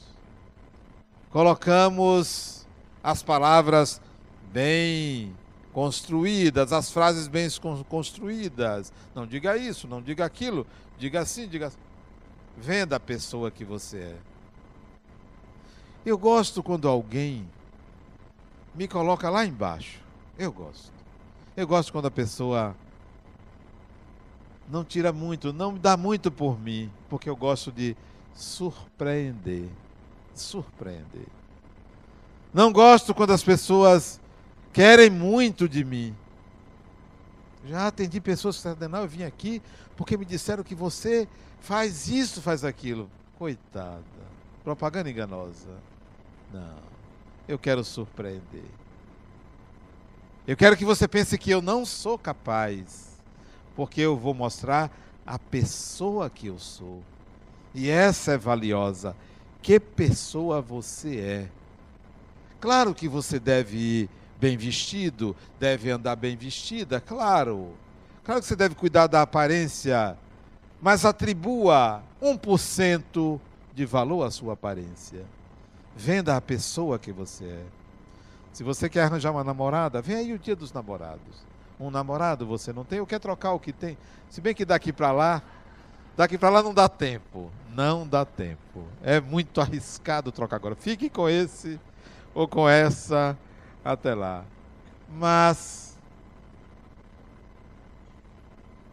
Colocamos 1.31 2.67
as 3.03 3.23
palavras 3.23 4.01
bem 4.51 5.33
construídas, 5.71 6.71
as 6.71 6.91
frases 6.91 7.27
bem 7.27 7.47
construídas. 7.89 8.93
Não 9.15 9.25
diga 9.25 9.57
isso, 9.57 9.87
não 9.87 10.01
diga 10.01 10.25
aquilo, 10.25 10.67
diga 10.97 11.21
assim, 11.21 11.47
diga 11.47 11.67
assim. 11.67 11.77
Venda 12.55 12.97
a 12.97 12.99
pessoa 12.99 13.49
que 13.49 13.65
você 13.65 13.97
é. 13.97 14.32
Eu 16.05 16.17
gosto 16.17 16.61
quando 16.61 16.87
alguém 16.87 17.47
me 18.75 18.87
coloca 18.87 19.29
lá 19.29 19.45
embaixo. 19.45 19.99
Eu 20.37 20.51
gosto. 20.51 20.91
Eu 21.55 21.67
gosto 21.67 21.91
quando 21.91 22.07
a 22.07 22.11
pessoa 22.11 22.75
não 24.69 24.83
tira 24.83 25.13
muito, 25.13 25.53
não 25.53 25.77
dá 25.77 25.95
muito 25.95 26.31
por 26.31 26.59
mim, 26.59 26.91
porque 27.09 27.29
eu 27.29 27.35
gosto 27.35 27.71
de 27.71 27.95
surpreender. 28.33 29.69
Surpreender. 30.33 31.27
Não 32.53 32.71
gosto 32.71 33.13
quando 33.13 33.31
as 33.31 33.43
pessoas 33.43 34.19
querem 34.71 35.09
muito 35.09 35.69
de 35.69 35.83
mim. 35.83 36.15
Já 37.65 37.87
atendi 37.87 38.19
pessoas 38.19 38.57
que 38.57 38.67
disseram, 38.67 38.89
não, 38.89 39.01
eu 39.01 39.07
vim 39.07 39.23
aqui 39.23 39.61
porque 39.95 40.17
me 40.17 40.25
disseram 40.25 40.63
que 40.63 40.75
você 40.75 41.27
faz 41.61 42.07
isso, 42.09 42.41
faz 42.41 42.65
aquilo. 42.65 43.09
Coitada. 43.37 44.03
Propaganda 44.63 45.09
enganosa. 45.09 45.69
Não. 46.53 46.77
Eu 47.47 47.57
quero 47.57 47.83
surpreender. 47.83 48.63
Eu 50.47 50.55
quero 50.55 50.77
que 50.77 50.85
você 50.85 51.07
pense 51.07 51.37
que 51.37 51.49
eu 51.49 51.61
não 51.61 51.85
sou 51.85 52.17
capaz, 52.17 53.17
porque 53.75 54.01
eu 54.01 54.15
vou 54.15 54.33
mostrar 54.33 54.91
a 55.25 55.39
pessoa 55.39 56.29
que 56.29 56.47
eu 56.47 56.59
sou. 56.59 57.01
E 57.73 57.89
essa 57.89 58.33
é 58.33 58.37
valiosa. 58.37 59.15
Que 59.61 59.79
pessoa 59.79 60.61
você 60.61 61.19
é? 61.19 61.49
Claro 62.59 62.93
que 62.93 63.07
você 63.07 63.39
deve 63.39 63.77
ir 63.77 64.09
bem 64.39 64.57
vestido, 64.57 65.35
deve 65.59 65.89
andar 65.89 66.17
bem 66.17 66.35
vestida, 66.35 67.01
claro. 67.01 67.73
Claro 68.23 68.41
que 68.41 68.47
você 68.47 68.55
deve 68.55 68.75
cuidar 68.75 69.07
da 69.07 69.21
aparência, 69.21 70.17
mas 70.81 71.05
atribua 71.05 72.03
1% 72.21 73.39
de 73.73 73.85
valor 73.85 74.23
à 74.23 74.31
sua 74.31 74.53
aparência. 74.53 75.25
Venda 75.95 76.35
a 76.35 76.41
pessoa 76.41 76.97
que 76.97 77.11
você 77.11 77.45
é. 77.45 77.65
Se 78.51 78.63
você 78.63 78.89
quer 78.89 79.03
arranjar 79.03 79.31
uma 79.31 79.43
namorada, 79.43 80.01
vem 80.01 80.15
aí 80.15 80.33
o 80.33 80.39
dia 80.39 80.55
dos 80.55 80.71
namorados. 80.71 81.43
Um 81.79 81.89
namorado 81.89 82.45
você 82.45 82.71
não 82.71 82.83
tem, 82.83 82.99
ou 82.99 83.07
quer 83.07 83.19
trocar 83.19 83.53
o 83.53 83.59
que 83.59 83.73
tem? 83.73 83.97
Se 84.29 84.41
bem 84.41 84.53
que 84.53 84.65
daqui 84.65 84.93
para 84.93 85.11
lá, 85.11 85.41
daqui 86.15 86.37
para 86.37 86.49
lá 86.49 86.63
não 86.63 86.73
dá 86.73 86.87
tempo. 86.87 87.51
Não 87.73 88.07
dá 88.07 88.23
tempo. 88.25 88.85
É 89.01 89.19
muito 89.19 89.59
arriscado 89.59 90.31
trocar 90.31 90.57
agora. 90.57 90.75
Fique 90.75 91.09
com 91.09 91.27
esse 91.27 91.79
ou 92.33 92.47
com 92.47 92.69
essa 92.69 93.37
até 93.83 94.13
lá. 94.13 94.45
Mas 95.09 95.97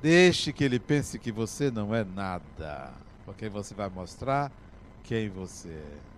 deixe 0.00 0.52
que 0.52 0.64
ele 0.64 0.78
pense 0.78 1.18
que 1.18 1.30
você 1.30 1.70
não 1.70 1.94
é 1.94 2.04
nada, 2.04 2.92
porque 3.24 3.48
você 3.48 3.74
vai 3.74 3.88
mostrar 3.88 4.50
quem 5.04 5.28
você 5.28 5.68
é. 5.68 6.09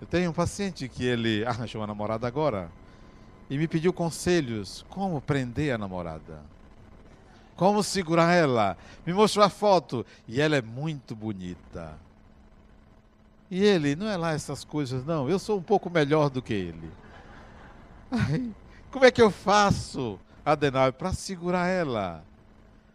Eu 0.00 0.06
tenho 0.06 0.30
um 0.30 0.32
paciente 0.34 0.88
que 0.88 1.04
ele 1.04 1.44
arranjou 1.46 1.80
uma 1.80 1.86
namorada 1.86 2.26
agora 2.26 2.70
e 3.50 3.56
me 3.58 3.66
pediu 3.66 3.92
conselhos 3.92 4.84
como 4.88 5.20
prender 5.20 5.74
a 5.74 5.78
namorada. 5.78 6.42
Como 7.56 7.82
segurar 7.82 8.32
ela. 8.32 8.76
Me 9.04 9.12
mostrou 9.12 9.44
a 9.44 9.48
foto 9.48 10.06
e 10.26 10.40
ela 10.40 10.56
é 10.56 10.62
muito 10.62 11.16
bonita. 11.16 11.98
E 13.50 13.64
ele, 13.64 13.96
não 13.96 14.06
é 14.06 14.16
lá 14.16 14.32
essas 14.32 14.62
coisas, 14.62 15.04
não. 15.04 15.28
Eu 15.28 15.38
sou 15.38 15.58
um 15.58 15.62
pouco 15.62 15.90
melhor 15.90 16.28
do 16.30 16.42
que 16.42 16.52
ele. 16.52 16.90
Ai, 18.12 18.52
como 18.90 19.04
é 19.04 19.10
que 19.10 19.20
eu 19.20 19.30
faço, 19.30 20.20
Adenauer, 20.44 20.92
para 20.92 21.12
segurar 21.12 21.66
ela? 21.66 22.22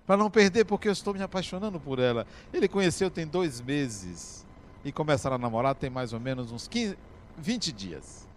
Para 0.06 0.16
não 0.16 0.30
perder, 0.30 0.66
porque 0.66 0.88
eu 0.88 0.92
estou 0.92 1.14
me 1.14 1.22
apaixonando 1.22 1.80
por 1.80 2.00
ela. 2.00 2.26
Ele 2.54 2.68
conheceu 2.68 3.10
tem 3.10 3.26
dois 3.26 3.60
meses 3.60 4.46
e 4.84 4.92
começaram 4.92 5.36
a 5.36 5.40
namorar 5.40 5.76
tem 5.76 5.90
mais 5.90 6.14
ou 6.14 6.20
menos 6.20 6.52
uns 6.52 6.68
15, 6.68 6.98
20 7.38 7.72
dias. 7.72 8.28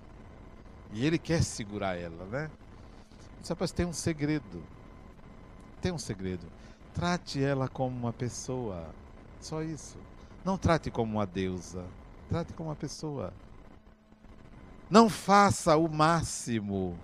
E 0.93 1.05
ele 1.05 1.19
quer 1.19 1.43
segurar 1.43 1.97
ela, 1.97 2.25
né? 2.27 2.51
Disse, 3.41 3.53
rapaz, 3.53 3.73
tem 3.73 3.85
um 3.85 3.93
segredo. 3.93 4.63
Tem 5.81 5.93
um 5.93 5.99
segredo. 5.99 6.47
Trate 6.95 7.43
ela 7.43 7.69
como 7.69 7.97
uma 7.97 8.13
pessoa. 8.13 8.87
Só 9.41 9.63
isso. 9.63 9.99
Não 10.45 10.57
trate 10.57 10.91
como 10.91 11.19
uma 11.19 11.27
deusa. 11.27 11.85
Trate 12.29 12.53
como 12.53 12.69
uma 12.69 12.77
pessoa. 12.77 13.33
Não 14.89 15.09
faça 15.09 15.77
o 15.77 15.89
máximo. 15.89 16.99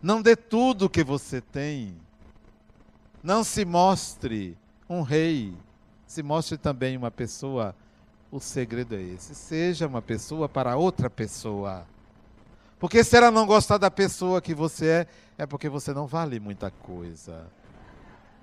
Não 0.00 0.22
dê 0.22 0.36
tudo 0.36 0.88
que 0.88 1.02
você 1.02 1.40
tem. 1.40 1.96
Não 3.22 3.42
se 3.42 3.64
mostre 3.64 4.56
um 4.88 5.02
rei 5.02 5.52
se 6.06 6.22
mostre 6.22 6.56
também 6.56 6.96
uma 6.96 7.10
pessoa. 7.10 7.74
O 8.30 8.40
segredo 8.40 8.94
é 8.94 9.00
esse. 9.00 9.34
Seja 9.34 9.86
uma 9.86 10.02
pessoa 10.02 10.48
para 10.48 10.76
outra 10.76 11.08
pessoa. 11.08 11.86
Porque 12.78 13.02
se 13.02 13.16
ela 13.16 13.30
não 13.30 13.46
gostar 13.46 13.78
da 13.78 13.90
pessoa 13.90 14.40
que 14.40 14.54
você 14.54 14.86
é, 14.86 15.06
é 15.38 15.46
porque 15.46 15.68
você 15.68 15.94
não 15.94 16.06
vale 16.06 16.38
muita 16.38 16.70
coisa. 16.70 17.46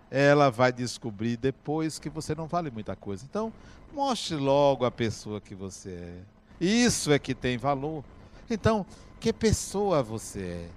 Ela 0.09 0.49
vai 0.49 0.71
descobrir 0.71 1.37
depois 1.37 1.99
que 1.99 2.09
você 2.09 2.33
não 2.33 2.47
vale 2.47 2.71
muita 2.71 2.95
coisa. 2.95 3.25
Então, 3.29 3.51
mostre 3.93 4.35
logo 4.35 4.85
a 4.85 4.91
pessoa 4.91 5.41
que 5.41 5.53
você 5.53 5.89
é. 5.89 6.19
Isso 6.59 7.11
é 7.11 7.19
que 7.19 7.35
tem 7.35 7.57
valor. 7.57 8.03
Então, 8.49 8.85
que 9.19 9.33
pessoa 9.33 10.01
você 10.01 10.39
é? 10.39 10.69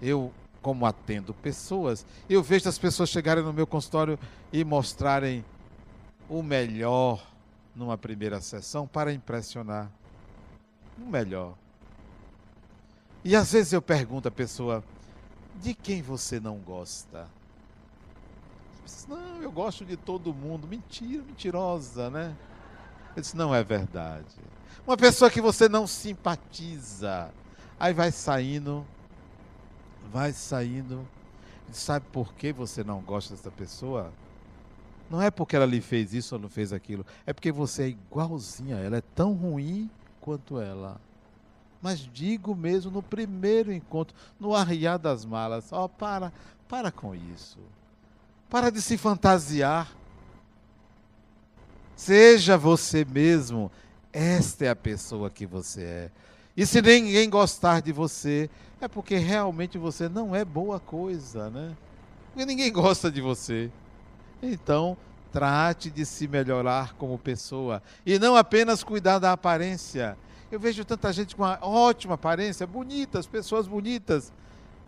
Eu 0.00 0.32
como 0.62 0.86
atendo 0.86 1.34
pessoas, 1.34 2.06
eu 2.30 2.40
vejo 2.40 2.68
as 2.68 2.78
pessoas 2.78 3.10
chegarem 3.10 3.42
no 3.42 3.52
meu 3.52 3.66
consultório 3.66 4.16
e 4.52 4.64
mostrarem 4.64 5.44
o 6.28 6.40
melhor 6.40 7.31
numa 7.74 7.96
primeira 7.96 8.40
sessão 8.40 8.86
para 8.86 9.12
impressionar. 9.12 9.90
O 10.98 11.08
melhor. 11.08 11.54
E 13.24 13.34
às 13.34 13.52
vezes 13.52 13.72
eu 13.72 13.82
pergunto 13.82 14.28
à 14.28 14.30
pessoa: 14.30 14.84
de 15.60 15.74
quem 15.74 16.02
você 16.02 16.38
não 16.38 16.58
gosta? 16.58 17.26
Não, 19.08 19.42
eu 19.42 19.50
gosto 19.50 19.84
de 19.84 19.96
todo 19.96 20.34
mundo. 20.34 20.66
Mentira, 20.68 21.22
mentirosa, 21.22 22.10
né? 22.10 22.36
Eu 23.16 23.22
disse: 23.22 23.36
não 23.36 23.54
é 23.54 23.64
verdade. 23.64 24.36
Uma 24.86 24.96
pessoa 24.96 25.30
que 25.30 25.40
você 25.40 25.68
não 25.68 25.86
simpatiza. 25.86 27.30
Aí 27.80 27.92
vai 27.92 28.12
saindo 28.12 28.86
vai 30.12 30.32
saindo. 30.32 31.08
Sabe 31.72 32.04
por 32.12 32.34
que 32.34 32.52
você 32.52 32.84
não 32.84 33.00
gosta 33.00 33.34
dessa 33.34 33.50
pessoa? 33.50 34.12
Não 35.12 35.20
é 35.20 35.30
porque 35.30 35.54
ela 35.54 35.66
lhe 35.66 35.82
fez 35.82 36.14
isso 36.14 36.36
ou 36.36 36.40
não 36.40 36.48
fez 36.48 36.72
aquilo. 36.72 37.04
É 37.26 37.34
porque 37.34 37.52
você 37.52 37.82
é 37.82 37.88
igualzinha. 37.88 38.76
Ela 38.76 38.96
é 38.96 39.02
tão 39.14 39.34
ruim 39.34 39.90
quanto 40.22 40.58
ela. 40.58 40.98
Mas 41.82 41.98
digo 41.98 42.56
mesmo 42.56 42.90
no 42.90 43.02
primeiro 43.02 43.70
encontro, 43.70 44.16
no 44.40 44.54
arriar 44.54 44.96
das 44.96 45.26
malas, 45.26 45.70
ó, 45.70 45.84
oh, 45.84 45.88
para, 45.90 46.32
para 46.66 46.90
com 46.90 47.14
isso. 47.14 47.58
Para 48.48 48.70
de 48.70 48.80
se 48.80 48.96
fantasiar. 48.96 49.94
Seja 51.94 52.56
você 52.56 53.04
mesmo. 53.04 53.70
Esta 54.14 54.64
é 54.64 54.68
a 54.70 54.76
pessoa 54.76 55.28
que 55.28 55.44
você 55.44 55.82
é. 55.82 56.10
E 56.56 56.64
se 56.64 56.80
ninguém 56.80 57.28
gostar 57.28 57.82
de 57.82 57.92
você, 57.92 58.48
é 58.80 58.88
porque 58.88 59.16
realmente 59.16 59.76
você 59.76 60.08
não 60.08 60.34
é 60.34 60.42
boa 60.42 60.80
coisa, 60.80 61.50
né? 61.50 61.76
Porque 62.28 62.46
ninguém 62.46 62.72
gosta 62.72 63.10
de 63.10 63.20
você. 63.20 63.70
Então, 64.42 64.96
trate 65.32 65.90
de 65.90 66.04
se 66.04 66.26
melhorar 66.26 66.94
como 66.94 67.18
pessoa 67.18 67.82
e 68.04 68.18
não 68.18 68.36
apenas 68.36 68.82
cuidar 68.82 69.18
da 69.18 69.32
aparência. 69.32 70.16
Eu 70.50 70.60
vejo 70.60 70.84
tanta 70.84 71.12
gente 71.12 71.34
com 71.34 71.42
uma 71.42 71.58
ótima 71.62 72.14
aparência, 72.14 72.66
bonitas, 72.66 73.26
pessoas 73.26 73.66
bonitas, 73.66 74.32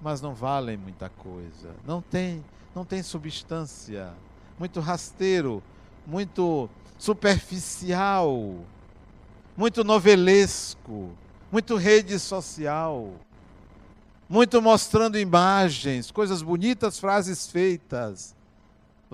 mas 0.02 0.20
não 0.20 0.34
valem 0.34 0.76
muita 0.76 1.08
coisa. 1.08 1.70
Não 1.86 2.02
tem, 2.02 2.44
não 2.74 2.84
tem 2.84 3.02
substância. 3.02 4.12
Muito 4.58 4.80
rasteiro, 4.80 5.62
muito 6.06 6.68
superficial, 6.98 8.56
muito 9.56 9.82
novelesco 9.82 11.10
muito 11.54 11.76
rede 11.76 12.18
social, 12.18 13.12
muito 14.28 14.60
mostrando 14.60 15.16
imagens, 15.16 16.10
coisas 16.10 16.42
bonitas, 16.42 16.98
frases 16.98 17.46
feitas. 17.46 18.34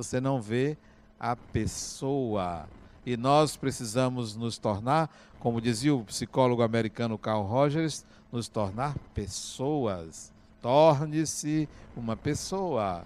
Você 0.00 0.18
não 0.18 0.40
vê 0.40 0.78
a 1.18 1.36
pessoa. 1.36 2.66
E 3.04 3.18
nós 3.18 3.54
precisamos 3.54 4.34
nos 4.34 4.56
tornar, 4.56 5.14
como 5.38 5.60
dizia 5.60 5.94
o 5.94 6.04
psicólogo 6.04 6.62
americano 6.62 7.18
Carl 7.18 7.42
Rogers, 7.42 8.06
nos 8.32 8.48
tornar 8.48 8.96
pessoas. 9.12 10.32
Torne-se 10.62 11.68
uma 11.94 12.16
pessoa. 12.16 13.04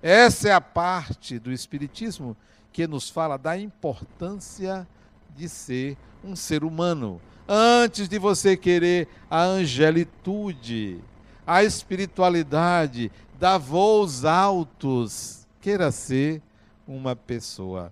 Essa 0.00 0.48
é 0.48 0.52
a 0.52 0.60
parte 0.60 1.38
do 1.38 1.52
Espiritismo 1.52 2.34
que 2.72 2.86
nos 2.86 3.10
fala 3.10 3.36
da 3.36 3.58
importância 3.58 4.88
de 5.36 5.50
ser 5.50 5.98
um 6.24 6.34
ser 6.34 6.64
humano 6.64 7.20
antes 7.46 8.08
de 8.08 8.18
você 8.18 8.56
querer 8.56 9.06
a 9.30 9.42
angelitude, 9.42 10.98
a 11.46 11.62
espiritualidade, 11.62 13.12
dar 13.38 13.58
voos 13.58 14.24
altos, 14.24 15.41
queira 15.62 15.90
ser 15.90 16.42
uma 16.86 17.16
pessoa. 17.16 17.90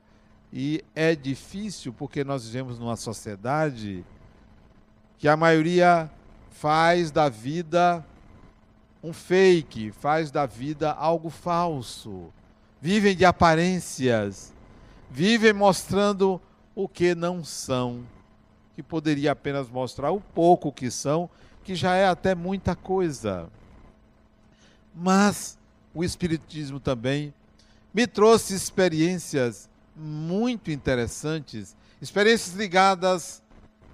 E 0.52 0.84
é 0.94 1.14
difícil 1.14 1.92
porque 1.92 2.22
nós 2.22 2.44
vivemos 2.44 2.78
numa 2.78 2.96
sociedade 2.96 4.04
que 5.16 5.26
a 5.26 5.36
maioria 5.36 6.10
faz 6.50 7.10
da 7.10 7.30
vida 7.30 8.04
um 9.02 9.14
fake, 9.14 9.92
faz 9.92 10.30
da 10.30 10.44
vida 10.44 10.92
algo 10.92 11.30
falso. 11.30 12.30
Vivem 12.82 13.16
de 13.16 13.24
aparências, 13.24 14.52
vivem 15.10 15.54
mostrando 15.54 16.38
o 16.74 16.86
que 16.86 17.14
não 17.14 17.42
são 17.42 18.04
que 18.80 18.82
poderia 18.82 19.32
apenas 19.32 19.68
mostrar 19.68 20.10
o 20.10 20.20
pouco 20.20 20.72
que 20.72 20.90
são, 20.90 21.28
que 21.62 21.74
já 21.74 21.94
é 21.96 22.06
até 22.06 22.34
muita 22.34 22.74
coisa. 22.74 23.50
Mas 24.94 25.58
o 25.92 26.02
Espiritismo 26.02 26.80
também 26.80 27.34
me 27.92 28.06
trouxe 28.06 28.54
experiências 28.54 29.68
muito 29.94 30.70
interessantes, 30.70 31.76
experiências 32.00 32.54
ligadas 32.54 33.42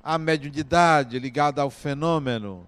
à 0.02 0.18
mediunidade, 0.18 1.18
ligada 1.18 1.62
ao 1.62 1.70
fenômeno, 1.70 2.66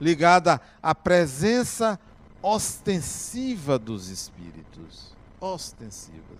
ligada 0.00 0.60
à 0.82 0.94
presença 0.94 1.98
ostensiva 2.40 3.78
dos 3.78 4.08
espíritos. 4.08 5.14
Ostensivas. 5.40 6.38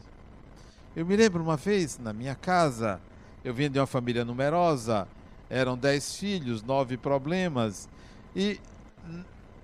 Eu 0.96 1.04
me 1.06 1.16
lembro 1.16 1.42
uma 1.42 1.56
vez, 1.56 1.98
na 1.98 2.12
minha 2.12 2.34
casa, 2.34 3.00
eu 3.44 3.54
vinha 3.54 3.70
de 3.70 3.78
uma 3.78 3.86
família 3.86 4.24
numerosa, 4.24 5.06
eram 5.48 5.76
dez 5.76 6.16
filhos, 6.16 6.62
nove 6.62 6.96
problemas, 6.96 7.88
e 8.34 8.60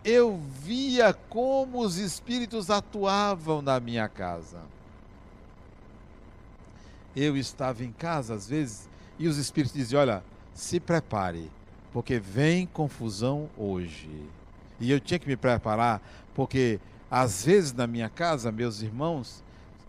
eu 0.05 0.39
via 0.61 1.15
como 1.15 1.81
os 1.81 1.97
espíritos 1.97 2.71
atuavam 2.71 3.63
na 3.63 3.81
minha 3.81 4.07
casa. 4.07 4.61
Eu 7.17 7.37
estava 7.37 7.83
em 7.83 7.93
casa 7.93 8.35
às 8.35 8.49
vezes 8.49 8.89
e 9.19 9.27
os 9.27 9.39
espíritos 9.39 9.75
diziam: 9.75 10.01
Olha, 10.01 10.23
se 10.53 10.79
prepare, 10.79 11.51
porque 11.93 12.19
vem 12.19 12.67
confusão 12.67 13.49
hoje. 13.57 14.11
E 14.79 14.91
eu 14.91 15.01
tinha 15.01 15.19
que 15.19 15.29
me 15.29 15.37
preparar, 15.37 16.03
porque 16.35 16.79
às 17.11 17.45
vezes 17.45 17.73
na 17.73 17.87
minha 17.87 18.09
casa, 18.09 18.53
meus 18.53 18.83
irmãos 18.83 19.43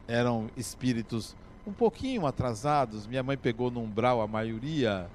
eram 0.07 0.49
espíritos 0.55 1.35
um 1.65 1.73
pouquinho 1.73 2.25
atrasados. 2.25 3.07
Minha 3.07 3.23
mãe 3.23 3.35
pegou 3.37 3.71
no 3.71 3.81
umbral 3.81 4.21
a 4.21 4.27
maioria. 4.27 5.09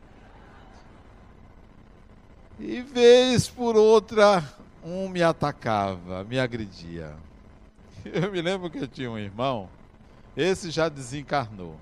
E 2.59 2.83
vez 2.83 3.49
por 3.49 3.77
outra, 3.77 4.45
um 4.85 5.09
me 5.09 5.23
atacava, 5.23 6.25
me 6.25 6.39
agredia. 6.39 7.15
Eu 8.05 8.33
me 8.33 8.41
lembro 8.41 8.71
que 8.71 8.79
eu 8.79 8.89
tinha 8.89 9.11
um 9.11 9.19
irmão, 9.19 9.69
esse 10.35 10.71
já 10.71 10.89
desencarnou. 10.89 11.77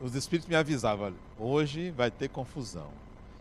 Os 0.00 0.14
espíritos 0.14 0.48
me 0.48 0.56
avisavam, 0.56 1.12
hoje 1.38 1.90
vai 1.90 2.10
ter 2.10 2.28
confusão. 2.28 2.88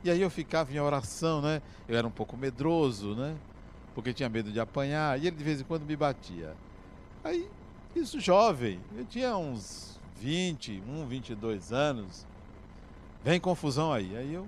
E 0.03 0.09
aí 0.09 0.21
eu 0.21 0.29
ficava 0.29 0.73
em 0.73 0.79
oração, 0.79 1.41
né? 1.41 1.61
Eu 1.87 1.97
era 1.97 2.05
um 2.05 2.11
pouco 2.11 2.35
medroso, 2.35 3.15
né? 3.15 3.37
Porque 3.95 4.13
tinha 4.13 4.27
medo 4.27 4.51
de 4.51 4.59
apanhar, 4.59 5.17
e 5.17 5.27
ele 5.27 5.35
de 5.35 5.43
vez 5.43 5.61
em 5.61 5.63
quando 5.63 5.85
me 5.85 5.95
batia. 5.95 6.53
Aí 7.23 7.49
isso 7.95 8.19
jovem, 8.19 8.79
eu 8.95 9.05
tinha 9.05 9.37
uns 9.37 9.99
21, 10.19 11.05
22 11.07 11.71
anos. 11.71 12.25
Vem 13.23 13.39
confusão 13.39 13.93
aí. 13.93 14.15
Aí 14.17 14.33
eu, 14.33 14.47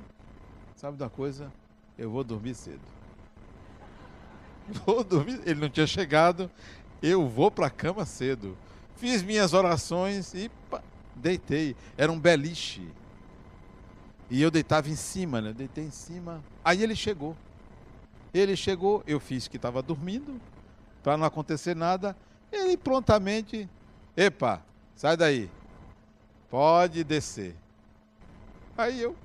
sabe 0.76 0.98
da 0.98 1.10
coisa? 1.10 1.52
Eu 2.00 2.10
vou 2.10 2.24
dormir 2.24 2.56
cedo. 2.56 2.80
Vou 4.86 5.04
dormir. 5.04 5.42
Ele 5.46 5.60
não 5.60 5.70
tinha 5.70 5.86
chegado. 5.86 6.50
Eu 7.02 7.28
vou 7.28 7.52
para 7.52 7.68
a 7.68 7.70
cama 7.70 8.06
cedo. 8.06 8.58
Fiz 8.96 9.22
minhas 9.22 9.54
orações 9.54 10.34
e 10.34 10.50
pá, 10.70 10.82
deitei. 11.14 11.76
Era 11.98 12.10
um 12.10 12.18
beliche. 12.18 12.88
E 14.30 14.42
eu 14.42 14.50
deitava 14.50 14.88
em 14.90 14.96
cima, 14.96 15.42
né? 15.42 15.52
Deitei 15.52 15.84
em 15.84 15.92
cima. 15.92 16.42
Aí 16.64 16.82
ele 16.82 16.96
chegou. 16.96 17.36
Ele 18.34 18.56
chegou, 18.56 19.04
eu 19.06 19.20
fiz 19.20 19.50
que 19.50 19.58
estava 19.58 19.82
dormindo, 19.82 20.40
para 21.04 21.18
não 21.18 21.26
acontecer 21.26 21.76
nada. 21.76 22.16
Ele 22.52 22.78
prontamente, 22.78 23.68
epa, 24.16 24.64
sai 24.96 25.18
daí, 25.18 25.50
pode 26.50 27.04
descer. 27.04 27.56
Aí 28.78 29.02
eu 29.02 29.16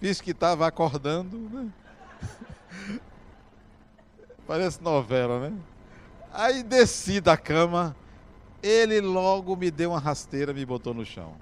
fiz 0.00 0.20
que 0.20 0.30
estava 0.30 0.66
acordando, 0.66 1.38
né? 1.38 1.68
Parece 4.46 4.82
novela, 4.82 5.50
né? 5.50 5.56
Aí 6.32 6.62
desci 6.62 7.20
da 7.20 7.36
cama, 7.36 7.96
ele 8.62 9.00
logo 9.00 9.56
me 9.56 9.70
deu 9.70 9.90
uma 9.90 9.98
rasteira, 9.98 10.52
me 10.52 10.64
botou 10.64 10.92
no 10.92 11.04
chão. 11.04 11.34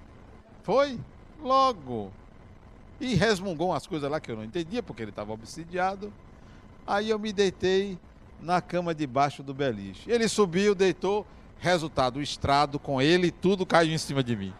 Foi? 0.63 0.99
Logo. 1.41 2.11
E 2.99 3.13
resmungou 3.13 3.69
umas 3.69 3.85
coisas 3.85 4.09
lá 4.09 4.19
que 4.19 4.31
eu 4.31 4.37
não 4.37 4.43
entendia, 4.43 4.81
porque 4.81 5.03
ele 5.03 5.11
estava 5.11 5.33
obsidiado. 5.33 6.13
Aí 6.87 7.09
eu 7.09 7.19
me 7.19 7.33
deitei 7.33 7.99
na 8.39 8.61
cama 8.61 8.95
debaixo 8.95 9.43
do 9.43 9.53
beliche. 9.53 10.09
Ele 10.09 10.27
subiu, 10.27 10.73
deitou, 10.73 11.25
resultado, 11.59 12.17
o 12.17 12.21
estrado 12.21 12.79
com 12.79 13.01
ele, 13.01 13.31
tudo 13.31 13.65
caiu 13.65 13.93
em 13.93 13.97
cima 13.97 14.23
de 14.23 14.35
mim. 14.35 14.53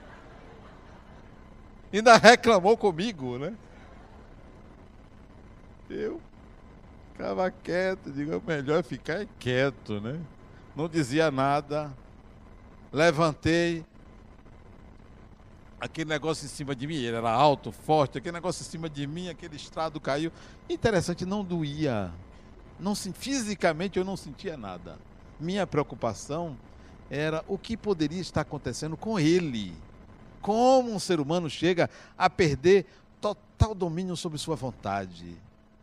Ainda 1.94 2.18
reclamou 2.18 2.76
comigo, 2.76 3.38
né? 3.38 3.54
Eu 5.90 6.20
ficava 7.12 7.50
quieto, 7.52 8.12
digo, 8.12 8.34
é 8.34 8.42
melhor 8.56 8.84
ficar 8.84 9.26
quieto, 9.40 10.02
né? 10.02 10.20
Não 10.76 10.90
dizia 10.90 11.32
nada. 11.32 11.94
Levantei. 12.92 13.86
Aquele 15.80 16.10
negócio 16.10 16.46
em 16.46 16.50
cima 16.50 16.76
de 16.76 16.88
mim, 16.88 16.96
ele 16.96 17.16
era 17.16 17.30
alto, 17.30 17.72
forte, 17.72 18.18
aquele 18.18 18.34
negócio 18.34 18.62
em 18.64 18.66
cima 18.66 18.90
de 18.90 19.06
mim, 19.06 19.30
aquele 19.30 19.56
estrado 19.56 20.00
caiu. 20.00 20.32
Interessante, 20.70 21.26
não 21.26 21.44
doía. 21.44 22.12
Não, 22.80 22.96
fisicamente 22.96 24.00
eu 24.00 24.04
não 24.06 24.18
sentia 24.18 24.58
nada. 24.58 24.98
Minha 25.40 25.68
preocupação 25.68 26.58
era 27.10 27.44
o 27.48 27.58
que 27.58 27.78
poderia 27.78 28.20
estar 28.20 28.42
acontecendo 28.42 28.98
com 28.98 29.20
ele. 29.20 29.74
Como 30.42 30.92
um 30.94 31.00
ser 31.00 31.20
humano 31.20 31.50
chega 31.50 31.90
a 32.18 32.30
perder 32.30 32.86
total 33.22 33.76
domínio 33.76 34.16
sobre 34.16 34.38
sua 34.38 34.56
vontade. 34.56 35.38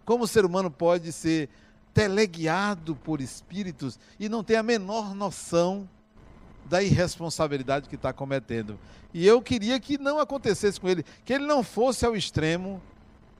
Como 0.05 0.25
o 0.25 0.29
ser 0.29 0.45
humano 0.45 0.71
pode 0.71 1.13
ser 1.13 1.49
teleguiado 1.95 2.97
por 2.97 3.21
espíritos 3.21 3.99
e 4.19 4.29
não 4.29 4.43
ter 4.43 4.57
a 4.57 4.63
menor 4.63 5.15
noção 5.15 5.89
da 6.65 6.83
irresponsabilidade 6.83 7.89
que 7.89 7.97
está 7.97 8.13
cometendo. 8.13 8.79
E 9.13 9.27
eu 9.27 9.43
queria 9.43 9.79
que 9.79 9.99
não 9.99 10.19
acontecesse 10.19 10.81
com 10.81 10.89
ele, 10.89 11.05
que 11.25 11.33
ele 11.33 11.47
não 11.47 11.63
fosse 11.63 12.07
ao 12.07 12.17
extremo 12.17 12.81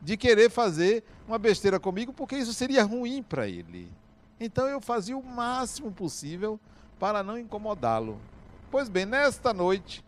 de 0.01 0.17
querer 0.17 0.51
fazer 0.51 1.03
uma 1.27 1.39
besteira 1.39 1.79
comigo, 1.79 2.13
porque 2.13 2.37
isso 2.37 2.53
seria 2.53 2.83
ruim 2.83 3.23
para 3.23 3.49
ele. 3.49 3.91
Então 4.39 4.67
eu 4.67 4.81
fazia 4.81 5.17
o 5.17 5.25
máximo 5.25 5.93
possível 5.93 6.59
para 6.99 7.23
não 7.23 7.39
incomodá-lo. 7.39 8.21
Pois 8.71 8.89
bem, 8.89 9.07
nesta 9.07 9.55
noite, 9.55 10.05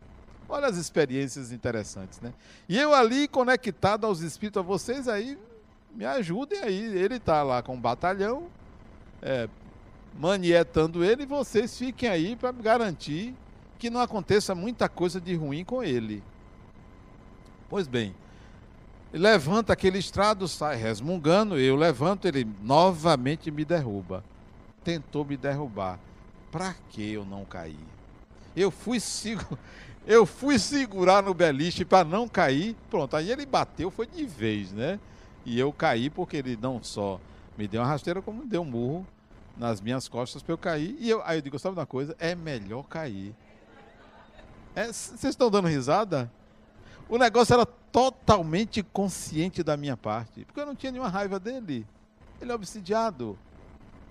olha 0.49 0.67
as 0.67 0.77
experiências 0.77 1.53
interessantes, 1.53 2.21
né? 2.21 2.33
E 2.69 2.79
eu 2.79 2.93
ali 2.93 3.29
conectado 3.29 4.07
aos 4.07 4.21
espíritos, 4.21 4.61
a 4.61 4.65
vocês 4.65 5.07
aí 5.07 5.39
me 5.95 6.05
ajudem 6.05 6.61
aí. 6.61 6.99
Ele 6.99 7.17
está 7.17 7.43
lá 7.43 7.63
com 7.63 7.75
um 7.75 7.81
batalhão, 7.81 8.49
é, 9.23 9.49
manietando 10.19 11.05
ele, 11.05 11.23
e 11.23 11.27
vocês 11.27 11.77
fiquem 11.77 12.09
aí 12.09 12.37
para 12.37 12.53
garantir 12.53 13.35
que 13.79 13.91
não 13.91 14.01
aconteça 14.01 14.55
muita 14.55 14.89
coisa 14.89 15.21
de 15.21 15.35
ruim 15.35 15.65
com 15.65 15.83
ele. 15.83 16.23
Pois 17.69 17.87
bem, 17.87 18.15
levanta 19.13 19.73
aquele 19.73 19.99
estrado, 19.99 20.47
sai 20.47 20.77
resmungando, 20.77 21.59
eu 21.59 21.77
levanto, 21.77 22.27
ele 22.27 22.47
novamente 22.63 23.51
me 23.51 23.65
derruba. 23.65 24.25
Tentou 24.83 25.25
me 25.25 25.37
derrubar. 25.37 25.99
Para 26.51 26.75
que 26.91 27.13
eu 27.13 27.25
não 27.25 27.45
caí? 27.45 27.79
Eu 28.55 28.71
fui 28.71 29.01
seguro. 29.01 29.59
Eu 30.07 30.27
fui 30.27 30.59
segurar 30.59 31.23
no 31.23 31.33
beliche 31.33 31.83
para 31.83 32.05
não 32.05 32.29
cair. 32.29 32.77
Pronto, 32.91 33.17
aí 33.17 33.31
ele 33.31 33.47
bateu, 33.47 33.91
foi 33.91 34.07
de 34.07 34.27
vez, 34.27 34.71
né? 34.71 35.01
E 35.45 35.59
eu 35.59 35.73
caí 35.73 36.09
porque 36.09 36.37
ele 36.39 36.59
não 36.61 36.83
só 36.83 37.21
me 37.57 37.69
deu 37.69 37.83
uma 37.83 37.89
rasteira, 37.89 38.23
como 38.23 38.43
me 38.43 38.49
deu 38.49 38.63
um 38.63 38.65
murro 38.65 39.07
nas 39.57 39.81
minhas 39.81 40.09
costas 40.09 40.43
para 40.43 40.53
eu 40.53 40.59
cair. 40.59 40.97
E 40.99 41.09
eu, 41.09 41.23
aí 41.25 41.39
eu 41.39 41.43
digo, 41.43 41.59
sabe 41.59 41.79
uma 41.79 41.87
coisa? 41.87 42.17
É 42.19 42.35
melhor 42.35 42.85
cair. 42.85 43.35
É, 44.75 44.87
vocês 44.87 45.25
é, 45.25 45.29
estão 45.29 45.51
dando 45.51 45.69
risada? 45.69 46.31
O 47.09 47.19
negócio 47.19 47.55
era 47.55 47.65
totalmente 47.65 48.83
consciente 48.83 49.63
da 49.63 49.77
minha 49.77 49.97
parte, 49.97 50.45
porque 50.45 50.59
eu 50.59 50.67
não 50.67 50.75
tinha 50.75 50.91
nenhuma 50.91 51.09
raiva 51.09 51.39
dele. 51.39 51.87
Ele 52.41 52.51
é 52.51 52.55
obsidiado. 52.55 53.39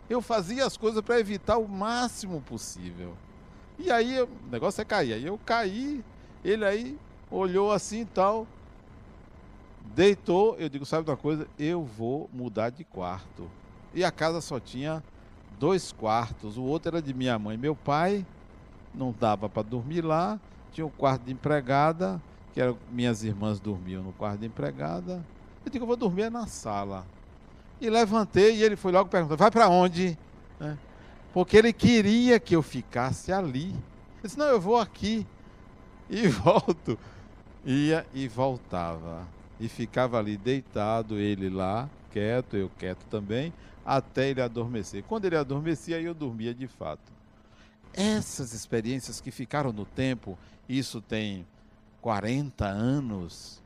Eu 0.10 0.22
fazia 0.22 0.65
as 0.65 0.78
coisas 0.78 1.02
para 1.02 1.19
evitar 1.19 1.58
o 1.58 1.67
máximo 1.67 2.41
possível. 2.41 3.15
E 3.78 3.91
aí 3.91 4.22
o 4.22 4.30
negócio 4.50 4.82
é 4.82 4.86
cair. 4.86 5.13
Aí 5.13 5.26
eu 5.26 5.38
caí, 5.46 6.04
ele 6.43 6.63
aí 6.63 6.98
olhou 7.30 7.72
assim 7.72 8.02
e 8.02 8.06
tal. 8.06 8.48
Deitou, 9.95 10.56
eu 10.58 10.69
digo, 10.69 10.86
sabe 10.86 11.08
uma 11.08 11.15
coisa? 11.15 11.47
Eu 11.58 11.84
vou 11.84 12.27
mudar 12.34 12.71
de 12.71 12.84
quarto. 12.84 13.49
E 13.93 14.03
a 14.03 14.12
casa 14.12 14.41
só 14.41 14.60
tinha 14.60 15.03
dois 15.60 15.91
quartos. 15.91 16.58
O 16.58 16.63
outro 16.63 16.89
era 16.89 17.01
de 17.01 17.13
minha 17.13 17.38
mãe. 17.38 17.58
Meu 17.58 17.75
pai 17.75 18.25
não 18.93 19.13
dava 19.17 19.47
para 19.47 19.62
dormir 19.62 20.01
lá. 20.01 20.39
Tinha 20.71 20.86
um 20.88 20.89
quarto 20.89 21.25
de 21.25 21.32
empregada, 21.32 22.19
que 22.53 22.60
era 22.60 22.75
minhas 22.91 23.23
irmãs 23.23 23.60
dormiam 23.60 24.01
no 24.01 24.12
quarto 24.13 24.39
de 24.39 24.47
empregada. 24.47 25.23
Eu 25.63 25.71
digo, 25.71 25.84
eu 25.84 25.88
vou 25.88 25.95
dormir 25.95 26.32
na 26.32 26.47
sala. 26.47 27.06
E 27.79 27.88
levantei 27.88 28.56
e 28.56 28.63
ele 28.63 28.75
foi 28.75 28.91
logo 28.91 29.10
perguntar: 29.10 29.36
vai 29.36 29.51
para 29.51 29.69
onde? 29.69 30.17
É. 30.60 30.75
Porque 31.32 31.56
ele 31.56 31.71
queria 31.71 32.39
que 32.39 32.56
eu 32.56 32.63
ficasse 32.63 33.32
ali. 33.32 33.69
Eu 33.69 34.23
disse: 34.23 34.39
não, 34.39 34.47
eu 34.47 34.60
vou 34.60 34.77
aqui. 34.77 35.27
E 36.10 36.25
volto. 36.29 36.97
Ia 37.63 38.06
e 38.12 38.27
voltava 38.27 39.27
e 39.63 39.69
ficava 39.69 40.19
ali 40.19 40.36
deitado, 40.36 41.17
ele 41.17 41.49
lá, 41.49 41.89
quieto, 42.12 42.58
eu 42.58 42.69
quieto 42.78 43.06
também, 43.10 43.54
até 43.86 44.30
ele 44.30 44.41
adormecer. 44.41 45.04
Quando 45.04 45.23
ele 45.23 45.38
adormecia, 45.38 46.02
eu 46.02 46.13
dormia 46.13 46.54
de 46.54 46.67
fato. 46.67 47.13
Essas 47.93 48.52
experiências 48.52 49.21
que 49.21 49.32
ficaram 49.32 49.71
no 49.71 49.86
tempo, 49.86 50.38
isso 50.67 50.99
tem 50.99 51.47
40 52.02 52.65
anos, 52.65 53.62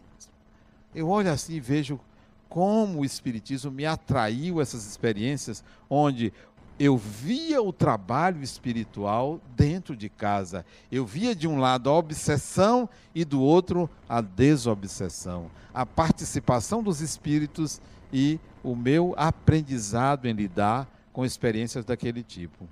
eu 0.93 1.10
olho 1.10 1.31
assim 1.31 1.55
e 1.55 1.60
vejo 1.60 1.99
como 2.47 2.99
o 2.99 3.05
Espiritismo 3.05 3.71
me 3.71 3.88
atraiu 3.88 4.62
essas 4.62 4.86
experiências, 4.86 5.63
onde 5.89 6.31
eu 6.79 6.95
via 6.95 7.61
o 7.61 7.73
trabalho 7.73 8.43
espiritual 8.43 9.41
dentro 9.55 9.95
de 9.95 10.09
casa. 10.09 10.65
Eu 10.91 11.05
via 11.05 11.35
de 11.35 11.47
um 11.47 11.59
lado 11.59 11.89
a 11.89 11.93
obsessão 11.93 12.87
e 13.15 13.25
do 13.25 13.41
outro 13.41 13.89
a 14.07 14.21
desobsessão. 14.21 15.49
A 15.73 15.85
participação 15.85 16.83
dos 16.83 17.01
espíritos 17.01 17.81
e 18.13 18.39
o 18.63 18.75
meu 18.75 19.15
aprendizado 19.17 20.27
em 20.27 20.33
lidar 20.33 20.87
com 21.11 21.25
experiências 21.25 21.83
daquele 21.83 22.21
tipo. 22.21 22.67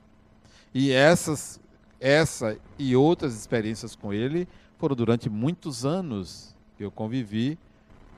E 0.73 0.91
essas, 0.91 1.59
essa 1.99 2.57
e 2.77 2.95
outras 2.95 3.35
experiências 3.35 3.95
com 3.95 4.13
ele 4.13 4.47
foram 4.77 4.95
durante 4.95 5.29
muitos 5.29 5.83
anos 5.83 6.55
que 6.77 6.83
eu 6.83 6.91
convivi 6.91 7.57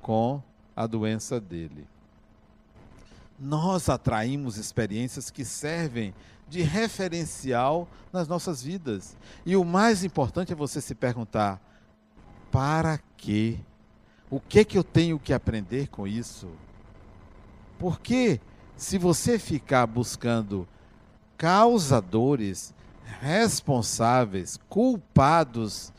com 0.01 0.41
a 0.75 0.85
doença 0.85 1.39
dele 1.39 1.87
nós 3.39 3.87
atraímos 3.89 4.57
experiências 4.57 5.29
que 5.29 5.45
servem 5.45 6.13
de 6.49 6.61
referencial 6.61 7.87
nas 8.11 8.27
nossas 8.27 8.63
vidas. 8.63 9.15
E 9.45 9.55
o 9.55 9.63
mais 9.63 10.03
importante 10.03 10.51
é 10.51 10.55
você 10.55 10.81
se 10.81 10.95
perguntar: 10.95 11.61
para 12.51 12.99
quê? 13.15 13.57
O 14.29 14.39
que 14.39 14.65
que 14.65 14.77
eu 14.77 14.83
tenho 14.83 15.19
que 15.19 15.33
aprender 15.33 15.87
com 15.87 16.07
isso? 16.07 16.49
Porque 17.77 18.41
se 18.75 18.97
você 18.97 19.39
ficar 19.39 19.85
buscando 19.85 20.67
causadores, 21.37 22.73
responsáveis, 23.21 24.59
culpados, 24.67 25.93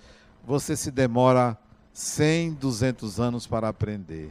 você 0.45 0.77
se 0.77 0.91
demora 0.91 1.57
100, 1.93 2.55
200 2.55 3.21
anos 3.21 3.47
para 3.47 3.69
aprender 3.69 4.31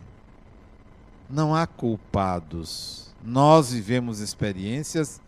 não 1.29 1.55
há 1.55 1.65
culpados. 1.67 3.13
Nós 3.23 3.71
vivemos 3.71 4.19
experiências, 4.19 5.21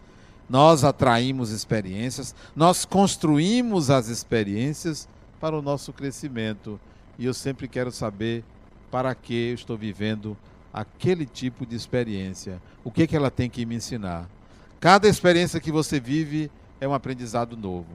nós 0.49 0.83
atraímos 0.83 1.51
experiências, 1.51 2.33
nós 2.55 2.85
construímos 2.85 3.89
as 3.89 4.07
experiências 4.07 5.07
para 5.39 5.57
o 5.57 5.62
nosso 5.62 5.91
crescimento. 5.93 6.79
E 7.17 7.25
eu 7.25 7.33
sempre 7.33 7.67
quero 7.67 7.91
saber 7.91 8.43
para 8.89 9.13
que 9.13 9.49
eu 9.49 9.55
estou 9.55 9.77
vivendo 9.77 10.38
aquele 10.73 11.25
tipo 11.25 11.65
de 11.65 11.75
experiência. 11.75 12.62
O 12.83 12.91
que, 12.91 13.05
que 13.05 13.15
ela 13.15 13.29
tem 13.29 13.49
que 13.49 13.65
me 13.65 13.75
ensinar? 13.75 14.27
Cada 14.79 15.07
experiência 15.07 15.59
que 15.59 15.71
você 15.71 15.99
vive 15.99 16.49
é 16.79 16.88
um 16.88 16.93
aprendizado 16.93 17.57
novo. 17.57 17.88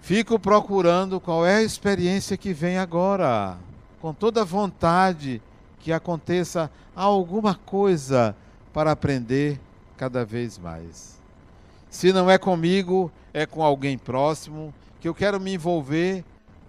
Fico 0.00 0.38
procurando 0.38 1.20
qual 1.20 1.44
é 1.44 1.56
a 1.56 1.62
experiência 1.62 2.36
que 2.36 2.52
vem 2.52 2.78
agora, 2.78 3.58
com 4.00 4.12
toda 4.14 4.44
vontade 4.44 5.42
que 5.80 5.92
aconteça 5.92 6.70
alguma 6.94 7.54
coisa 7.54 8.34
para 8.72 8.92
aprender 8.92 9.60
cada 9.96 10.24
vez 10.24 10.58
mais. 10.58 11.20
Se 11.90 12.12
não 12.12 12.30
é 12.30 12.36
comigo, 12.36 13.10
é 13.32 13.46
com 13.46 13.62
alguém 13.62 13.96
próximo 13.96 14.74
que 15.00 15.08
eu 15.08 15.14
quero 15.14 15.40
me 15.40 15.54
envolver 15.54 16.24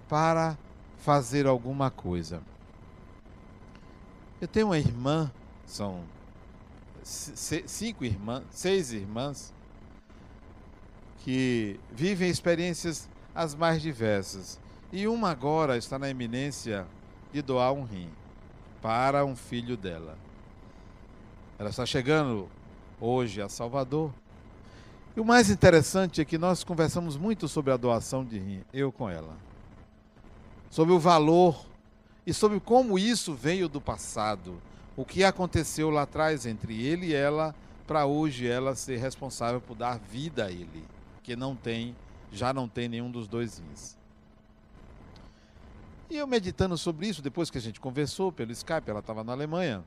para 0.08 0.58
fazer 0.98 1.48
alguma 1.48 1.90
coisa. 1.90 2.42
Eu 4.40 4.48
tenho 4.48 4.68
uma 4.68 4.78
irmã, 4.78 5.32
são 5.66 6.04
cinco 7.04 8.06
irmãs, 8.06 8.44
seis 8.52 8.92
irmãs, 8.92 9.54
que 11.20 11.80
vivem 11.92 12.30
experiências 12.30 13.10
as 13.36 13.54
mais 13.54 13.82
diversas. 13.82 14.60
E 14.92 15.08
uma 15.08 15.30
agora 15.30 15.78
está 15.78 16.00
na 16.00 16.10
iminência 16.10 16.88
de 17.32 17.42
doar 17.42 17.74
um 17.74 17.84
rim 17.84 18.10
para 18.82 19.26
um 19.26 19.36
filho 19.36 19.76
dela. 19.76 20.18
Ela 21.58 21.70
está 21.70 21.86
chegando 21.86 22.50
hoje 23.00 23.42
a 23.42 23.50
Salvador. 23.50 24.12
E 25.16 25.20
o 25.20 25.26
mais 25.26 25.50
interessante 25.50 26.22
é 26.22 26.26
que 26.26 26.38
nós 26.38 26.64
conversamos 26.64 27.18
muito 27.18 27.48
sobre 27.48 27.74
a 27.74 27.78
doação 27.78 28.24
de 28.24 28.40
rim, 28.40 28.64
eu 28.74 28.92
com 28.92 29.10
ela. 29.10 29.36
Sobre 30.70 30.94
o 30.94 31.00
valor 31.00 31.66
e 32.26 32.34
sobre 32.34 32.60
como 32.60 32.98
isso 32.98 33.34
veio 33.34 33.68
do 33.68 33.82
passado. 33.82 34.62
O 34.96 35.04
que 35.04 35.24
aconteceu 35.24 35.90
lá 35.90 36.04
atrás 36.04 36.46
entre 36.46 36.82
ele 36.86 37.08
e 37.08 37.14
ela, 37.14 37.56
para 37.88 38.06
hoje 38.06 38.48
ela 38.48 38.76
ser 38.76 38.98
responsável 38.98 39.60
por 39.60 39.76
dar 39.76 40.00
vida 40.00 40.46
a 40.46 40.52
ele, 40.52 40.86
que 41.24 41.36
não 41.36 41.56
tem, 41.56 41.96
já 42.32 42.54
não 42.54 42.68
tem 42.68 42.88
nenhum 42.88 43.10
dos 43.12 43.28
dois 43.28 43.60
rins. 43.60 43.99
E 46.10 46.18
eu 46.18 46.26
meditando 46.26 46.76
sobre 46.76 47.08
isso, 47.08 47.22
depois 47.22 47.52
que 47.52 47.58
a 47.60 47.62
gente 47.62 47.80
conversou 47.80 48.32
pelo 48.32 48.52
Skype, 48.52 48.90
ela 48.90 49.00
estava 49.00 49.24
na 49.24 49.32
Alemanha, 49.32 49.84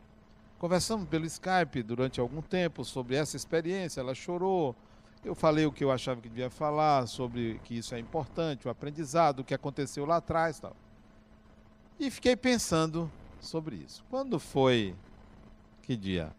conversamos 0.56 1.08
pelo 1.08 1.26
Skype 1.26 1.82
durante 1.82 2.20
algum 2.20 2.40
tempo 2.40 2.84
sobre 2.84 3.16
essa 3.16 3.36
experiência, 3.36 4.00
ela 4.00 4.14
chorou. 4.14 4.76
Eu 5.24 5.34
falei 5.34 5.66
o 5.66 5.72
que 5.72 5.82
eu 5.82 5.90
achava 5.90 6.20
que 6.20 6.28
devia 6.28 6.48
falar, 6.48 7.08
sobre 7.08 7.60
que 7.64 7.76
isso 7.76 7.94
é 7.94 7.98
importante, 7.98 8.68
o 8.68 8.70
aprendizado, 8.70 9.40
o 9.40 9.44
que 9.44 9.54
aconteceu 9.54 10.06
lá 10.06 10.16
atrás 10.16 10.60
tal. 10.60 10.76
E 11.98 12.08
fiquei 12.08 12.36
pensando 12.36 13.10
sobre 13.40 13.76
isso. 13.76 14.04
Quando 14.08 14.38
foi. 14.38 14.94
Que 15.82 15.96
dia? 15.96 16.32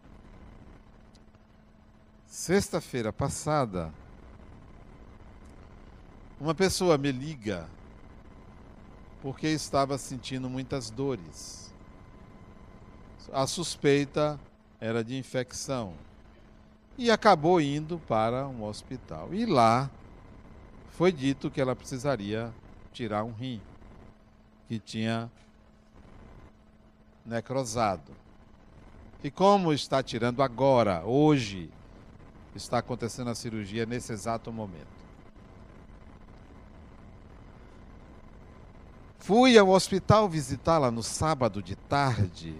Sexta-feira 2.26 3.12
passada, 3.12 3.92
uma 6.40 6.54
pessoa 6.54 6.98
me 6.98 7.12
liga 7.12 7.68
porque 9.24 9.48
estava 9.48 9.96
sentindo 9.96 10.50
muitas 10.50 10.90
dores. 10.90 11.72
A 13.32 13.46
suspeita 13.46 14.38
era 14.78 15.02
de 15.02 15.16
infecção 15.16 15.94
e 16.98 17.10
acabou 17.10 17.58
indo 17.58 17.98
para 18.06 18.46
um 18.46 18.62
hospital. 18.64 19.32
E 19.32 19.46
lá 19.46 19.90
foi 20.90 21.10
dito 21.10 21.50
que 21.50 21.58
ela 21.58 21.74
precisaria 21.74 22.52
tirar 22.92 23.24
um 23.24 23.32
rim 23.32 23.62
que 24.68 24.78
tinha 24.78 25.32
necrosado. 27.24 28.12
E 29.22 29.30
como 29.30 29.72
está 29.72 30.02
tirando 30.02 30.42
agora, 30.42 31.02
hoje, 31.02 31.70
está 32.54 32.76
acontecendo 32.76 33.30
a 33.30 33.34
cirurgia 33.34 33.86
nesse 33.86 34.12
exato 34.12 34.52
momento. 34.52 35.03
Fui 39.24 39.56
ao 39.56 39.70
hospital 39.70 40.28
visitá-la 40.28 40.90
no 40.90 41.02
sábado 41.02 41.62
de 41.62 41.74
tarde 41.74 42.54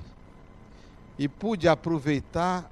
e 1.19 1.29
pude 1.29 1.69
aproveitar 1.69 2.71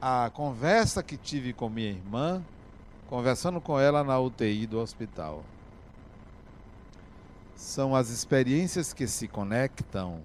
a 0.00 0.30
conversa 0.32 1.02
que 1.02 1.18
tive 1.18 1.52
com 1.52 1.68
minha 1.68 1.90
irmã, 1.90 2.42
conversando 3.10 3.60
com 3.60 3.78
ela 3.78 4.02
na 4.02 4.18
UTI 4.18 4.66
do 4.66 4.78
hospital. 4.78 5.44
São 7.54 7.94
as 7.94 8.08
experiências 8.08 8.94
que 8.94 9.06
se 9.06 9.28
conectam, 9.28 10.22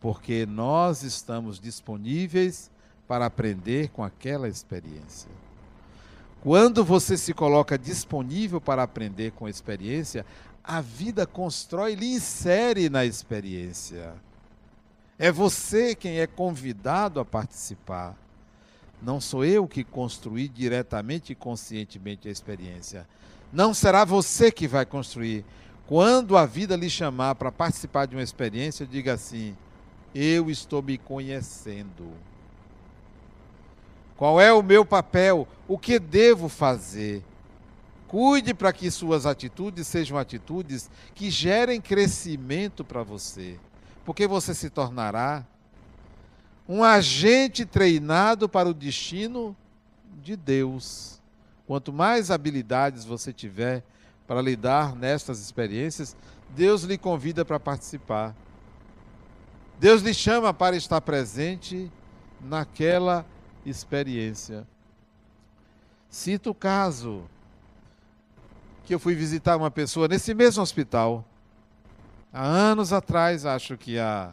porque 0.00 0.46
nós 0.46 1.02
estamos 1.02 1.60
disponíveis 1.60 2.70
para 3.06 3.26
aprender 3.26 3.90
com 3.90 4.02
aquela 4.02 4.48
experiência. 4.48 5.28
Quando 6.40 6.84
você 6.84 7.16
se 7.16 7.34
coloca 7.34 7.76
disponível 7.76 8.60
para 8.60 8.84
aprender 8.84 9.32
com 9.32 9.46
a 9.46 9.50
experiência, 9.50 10.24
a 10.62 10.80
vida 10.80 11.26
constrói 11.26 11.92
e 11.92 11.96
lhe 11.96 12.06
insere 12.14 12.88
na 12.88 13.04
experiência. 13.04 14.14
É 15.18 15.32
você 15.32 15.94
quem 15.94 16.20
é 16.20 16.26
convidado 16.26 17.18
a 17.18 17.24
participar. 17.24 18.16
Não 19.00 19.20
sou 19.20 19.44
eu 19.44 19.66
que 19.66 19.84
construí 19.84 20.48
diretamente 20.48 21.32
e 21.32 21.36
conscientemente 21.36 22.28
a 22.28 22.30
experiência. 22.30 23.06
Não 23.52 23.72
será 23.72 24.04
você 24.04 24.50
que 24.50 24.68
vai 24.68 24.84
construir. 24.84 25.44
Quando 25.86 26.36
a 26.36 26.44
vida 26.44 26.76
lhe 26.76 26.90
chamar 26.90 27.34
para 27.34 27.50
participar 27.50 28.06
de 28.06 28.14
uma 28.14 28.22
experiência, 28.22 28.86
diga 28.86 29.14
assim: 29.14 29.56
Eu 30.14 30.50
estou 30.50 30.82
me 30.82 30.98
conhecendo. 30.98 32.12
Qual 34.16 34.40
é 34.40 34.52
o 34.52 34.62
meu 34.62 34.84
papel? 34.84 35.48
O 35.66 35.78
que 35.78 35.98
devo 35.98 36.48
fazer? 36.48 37.24
Cuide 38.08 38.54
para 38.54 38.72
que 38.72 38.90
suas 38.90 39.26
atitudes 39.26 39.86
sejam 39.86 40.16
atitudes 40.16 40.90
que 41.14 41.30
gerem 41.30 41.78
crescimento 41.78 42.82
para 42.82 43.02
você, 43.02 43.60
porque 44.02 44.26
você 44.26 44.54
se 44.54 44.70
tornará 44.70 45.46
um 46.66 46.82
agente 46.82 47.66
treinado 47.66 48.48
para 48.48 48.68
o 48.68 48.74
destino 48.74 49.54
de 50.22 50.36
Deus. 50.36 51.20
Quanto 51.66 51.92
mais 51.92 52.30
habilidades 52.30 53.04
você 53.04 53.30
tiver 53.30 53.84
para 54.26 54.40
lidar 54.40 54.96
nestas 54.96 55.38
experiências, 55.40 56.16
Deus 56.50 56.84
lhe 56.84 56.96
convida 56.96 57.44
para 57.44 57.60
participar. 57.60 58.34
Deus 59.78 60.00
lhe 60.00 60.14
chama 60.14 60.52
para 60.54 60.76
estar 60.76 61.00
presente 61.02 61.92
naquela 62.40 63.24
experiência. 63.66 64.66
Cito 66.08 66.50
o 66.50 66.54
caso 66.54 67.28
que 68.88 68.94
eu 68.94 68.98
fui 68.98 69.14
visitar 69.14 69.54
uma 69.54 69.70
pessoa 69.70 70.08
nesse 70.08 70.32
mesmo 70.32 70.62
hospital. 70.62 71.22
Há 72.32 72.42
anos 72.42 72.90
atrás, 72.90 73.44
acho 73.44 73.76
que 73.76 73.98
há 73.98 74.32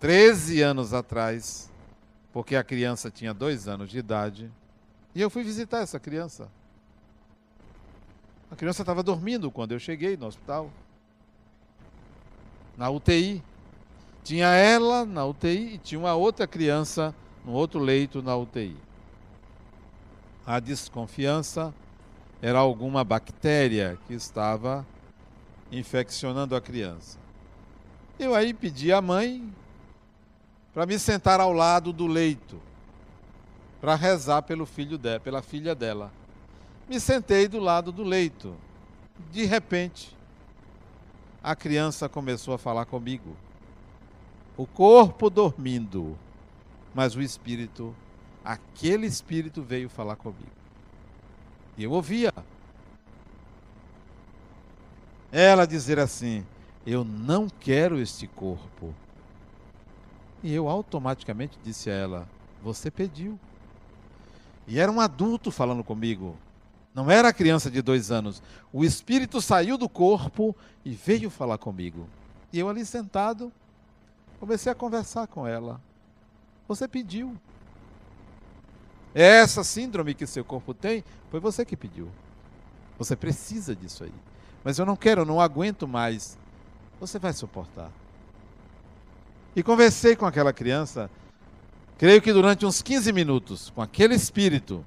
13 0.00 0.62
anos 0.62 0.94
atrás, 0.94 1.70
porque 2.32 2.56
a 2.56 2.64
criança 2.64 3.10
tinha 3.10 3.34
dois 3.34 3.68
anos 3.68 3.90
de 3.90 3.98
idade. 3.98 4.50
E 5.14 5.20
eu 5.20 5.28
fui 5.28 5.42
visitar 5.42 5.80
essa 5.80 6.00
criança. 6.00 6.48
A 8.50 8.56
criança 8.56 8.80
estava 8.80 9.02
dormindo 9.02 9.50
quando 9.50 9.72
eu 9.72 9.78
cheguei 9.78 10.16
no 10.16 10.28
hospital. 10.28 10.70
Na 12.74 12.88
UTI. 12.88 13.42
Tinha 14.24 14.46
ela 14.46 15.04
na 15.04 15.26
UTI 15.26 15.74
e 15.74 15.78
tinha 15.78 15.98
uma 15.98 16.14
outra 16.14 16.46
criança 16.46 17.14
no 17.44 17.52
outro 17.52 17.80
leito 17.80 18.22
na 18.22 18.34
UTI. 18.34 18.74
A 20.46 20.58
desconfiança 20.58 21.74
era 22.42 22.58
alguma 22.58 23.04
bactéria 23.04 23.96
que 24.08 24.14
estava 24.14 24.84
infeccionando 25.70 26.56
a 26.56 26.60
criança. 26.60 27.16
Eu 28.18 28.34
aí 28.34 28.52
pedi 28.52 28.92
à 28.92 29.00
mãe 29.00 29.48
para 30.74 30.84
me 30.84 30.98
sentar 30.98 31.38
ao 31.38 31.52
lado 31.52 31.92
do 31.92 32.08
leito, 32.08 32.60
para 33.80 33.94
rezar 33.94 34.42
pelo 34.42 34.66
filho 34.66 34.98
dela, 34.98 35.20
pela 35.20 35.40
filha 35.40 35.72
dela. 35.72 36.12
Me 36.88 36.98
sentei 36.98 37.46
do 37.46 37.60
lado 37.60 37.92
do 37.92 38.02
leito. 38.02 38.56
De 39.30 39.44
repente, 39.44 40.16
a 41.40 41.54
criança 41.54 42.08
começou 42.08 42.54
a 42.54 42.58
falar 42.58 42.86
comigo. 42.86 43.36
O 44.56 44.66
corpo 44.66 45.30
dormindo, 45.30 46.18
mas 46.92 47.14
o 47.14 47.22
espírito, 47.22 47.94
aquele 48.44 49.06
espírito 49.06 49.62
veio 49.62 49.88
falar 49.88 50.16
comigo. 50.16 50.61
E 51.76 51.84
eu 51.84 51.92
ouvia. 51.92 52.32
Ela 55.30 55.66
dizer 55.66 55.98
assim: 55.98 56.46
Eu 56.86 57.04
não 57.04 57.48
quero 57.48 57.98
este 57.98 58.26
corpo. 58.26 58.94
E 60.42 60.52
eu 60.52 60.68
automaticamente 60.68 61.58
disse 61.62 61.90
a 61.90 61.94
ela: 61.94 62.28
Você 62.62 62.90
pediu. 62.90 63.38
E 64.66 64.78
era 64.78 64.92
um 64.92 65.00
adulto 65.00 65.50
falando 65.50 65.82
comigo. 65.82 66.36
Não 66.94 67.10
era 67.10 67.32
criança 67.32 67.70
de 67.70 67.80
dois 67.80 68.10
anos. 68.10 68.42
O 68.72 68.84
espírito 68.84 69.40
saiu 69.40 69.78
do 69.78 69.88
corpo 69.88 70.54
e 70.84 70.92
veio 70.92 71.30
falar 71.30 71.56
comigo. 71.58 72.06
E 72.52 72.58
eu 72.58 72.68
ali 72.68 72.84
sentado, 72.84 73.50
comecei 74.38 74.70
a 74.70 74.74
conversar 74.74 75.26
com 75.26 75.46
ela. 75.46 75.80
Você 76.68 76.86
pediu. 76.86 77.34
Essa 79.14 79.62
síndrome 79.62 80.14
que 80.14 80.26
seu 80.26 80.44
corpo 80.44 80.72
tem, 80.72 81.04
foi 81.30 81.38
você 81.38 81.64
que 81.64 81.76
pediu. 81.76 82.08
Você 82.98 83.14
precisa 83.14 83.74
disso 83.74 84.04
aí. 84.04 84.12
Mas 84.64 84.78
eu 84.78 84.86
não 84.86 84.96
quero, 84.96 85.22
eu 85.22 85.26
não 85.26 85.40
aguento 85.40 85.86
mais. 85.86 86.38
Você 87.00 87.18
vai 87.18 87.32
suportar. 87.32 87.90
E 89.54 89.62
conversei 89.62 90.16
com 90.16 90.24
aquela 90.24 90.52
criança, 90.52 91.10
creio 91.98 92.22
que 92.22 92.32
durante 92.32 92.64
uns 92.64 92.80
15 92.80 93.12
minutos, 93.12 93.70
com 93.70 93.82
aquele 93.82 94.14
espírito. 94.14 94.84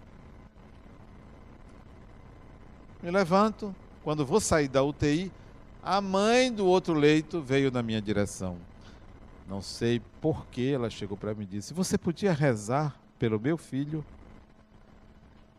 Me 3.03 3.11
levanto, 3.11 3.75
quando 4.03 4.25
vou 4.25 4.39
sair 4.39 4.67
da 4.67 4.81
UTI, 4.81 5.31
a 5.83 6.01
mãe 6.01 6.51
do 6.51 6.65
outro 6.65 6.95
leito 6.95 7.41
veio 7.41 7.69
na 7.69 7.83
minha 7.83 8.01
direção. 8.01 8.57
Não 9.47 9.61
sei 9.61 10.01
por 10.19 10.47
que 10.47 10.71
ela 10.71 10.89
chegou 10.89 11.15
para 11.15 11.35
mim 11.35 11.43
e 11.43 11.57
disse: 11.57 11.73
Você 11.73 11.95
podia 11.95 12.33
rezar 12.33 12.99
pelo 13.19 13.39
meu 13.39 13.57
filho? 13.57 14.03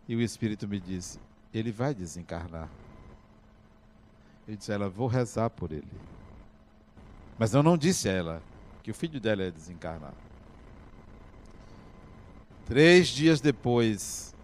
E 0.09 0.15
o 0.15 0.21
Espírito 0.21 0.69
me 0.69 0.79
disse: 0.81 1.19
ele 1.59 1.73
vai 1.73 1.95
desencarnar. 1.95 2.69
Ele 4.47 4.57
disse 4.57 4.71
a 4.71 4.75
ela: 4.75 4.89
Vou 4.89 5.07
rezar 5.09 5.51
por 5.51 5.73
ele. 5.73 5.87
Mas 7.39 7.55
eu 7.55 7.63
não 7.63 7.77
disse 7.77 8.09
a 8.09 8.13
ela 8.13 8.43
que 8.83 8.91
o 8.91 8.95
filho 8.95 9.21
dela 9.21 9.43
ia 9.43 9.51
desencarnar. 9.51 10.15
Três 12.65 13.09
dias 13.09 13.41
depois, 13.41 14.35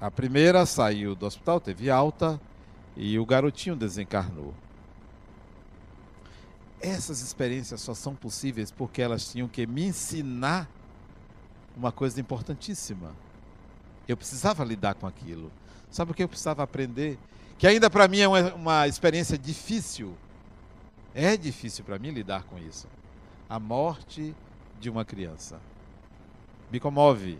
a 0.00 0.10
primeira 0.10 0.66
saiu 0.66 1.14
do 1.14 1.26
hospital, 1.26 1.60
teve 1.60 1.90
alta 1.90 2.40
e 2.96 3.18
o 3.18 3.26
garotinho 3.26 3.76
desencarnou. 3.76 4.54
Essas 6.80 7.20
experiências 7.20 7.80
só 7.80 7.94
são 7.94 8.14
possíveis 8.14 8.70
porque 8.70 9.02
elas 9.02 9.30
tinham 9.30 9.48
que 9.48 9.66
me 9.66 9.84
ensinar 9.84 10.68
uma 11.76 11.92
coisa 11.92 12.20
importantíssima. 12.20 13.14
Eu 14.10 14.16
precisava 14.16 14.64
lidar 14.64 14.94
com 14.94 15.06
aquilo. 15.06 15.52
Sabe 15.88 16.10
o 16.10 16.14
que 16.14 16.22
eu 16.22 16.28
precisava 16.28 16.64
aprender? 16.64 17.16
Que 17.56 17.66
ainda 17.66 17.88
para 17.88 18.08
mim 18.08 18.18
é 18.18 18.26
uma, 18.26 18.54
uma 18.54 18.88
experiência 18.88 19.38
difícil. 19.38 20.16
É 21.14 21.36
difícil 21.36 21.84
para 21.84 21.96
mim 21.96 22.10
lidar 22.10 22.42
com 22.42 22.58
isso. 22.58 22.88
A 23.48 23.60
morte 23.60 24.34
de 24.80 24.90
uma 24.90 25.04
criança. 25.04 25.60
Me 26.72 26.80
comove. 26.80 27.38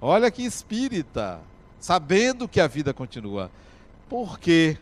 Olha 0.00 0.30
que 0.30 0.42
espírita, 0.42 1.42
sabendo 1.78 2.48
que 2.48 2.60
a 2.60 2.66
vida 2.66 2.94
continua. 2.94 3.50
Porque 4.08 4.78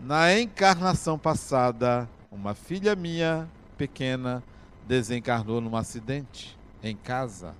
na 0.00 0.40
encarnação 0.40 1.18
passada, 1.18 2.08
uma 2.32 2.54
filha 2.54 2.96
minha 2.96 3.46
pequena 3.76 4.42
desencarnou 4.86 5.60
num 5.60 5.76
acidente 5.76 6.56
em 6.82 6.96
casa. 6.96 7.54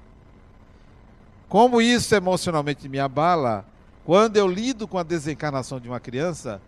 Como 1.48 1.80
isso 1.80 2.14
emocionalmente 2.14 2.88
me 2.88 2.98
abala, 2.98 3.64
quando 4.04 4.36
eu 4.36 4.46
lido 4.46 4.86
com 4.86 4.98
a 4.98 5.02
desencarnação 5.02 5.80
de 5.80 5.88
uma 5.88 5.98
criança, 5.98 6.60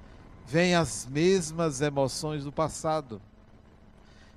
vêm 0.47 0.75
as 0.75 1.07
mesmas 1.11 1.81
emoções 1.81 2.45
do 2.45 2.53
passado. 2.53 3.21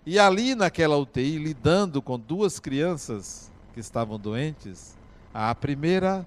E 0.06 0.20
ali 0.20 0.54
naquela 0.54 0.98
UTI, 0.98 1.38
lidando 1.38 2.02
com 2.02 2.20
duas 2.20 2.60
crianças 2.60 3.50
que 3.74 3.80
estavam 3.80 4.20
doentes, 4.20 4.98
a 5.34 5.56
primeira 5.56 6.26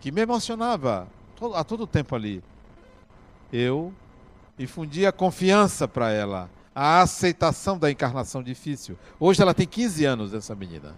que 0.00 0.10
me 0.10 0.22
emocionava 0.22 1.08
a 1.54 1.62
todo 1.62 1.86
tempo 1.86 2.14
ali, 2.16 2.42
eu 3.52 3.92
infundia 4.58 5.12
confiança 5.12 5.86
para 5.86 6.10
ela, 6.10 6.50
a 6.74 7.00
aceitação 7.00 7.78
da 7.78 7.90
encarnação 7.90 8.42
difícil. 8.42 8.98
Hoje 9.20 9.40
ela 9.40 9.54
tem 9.54 9.66
15 9.66 10.04
anos, 10.04 10.34
essa 10.34 10.54
menina. 10.54 10.94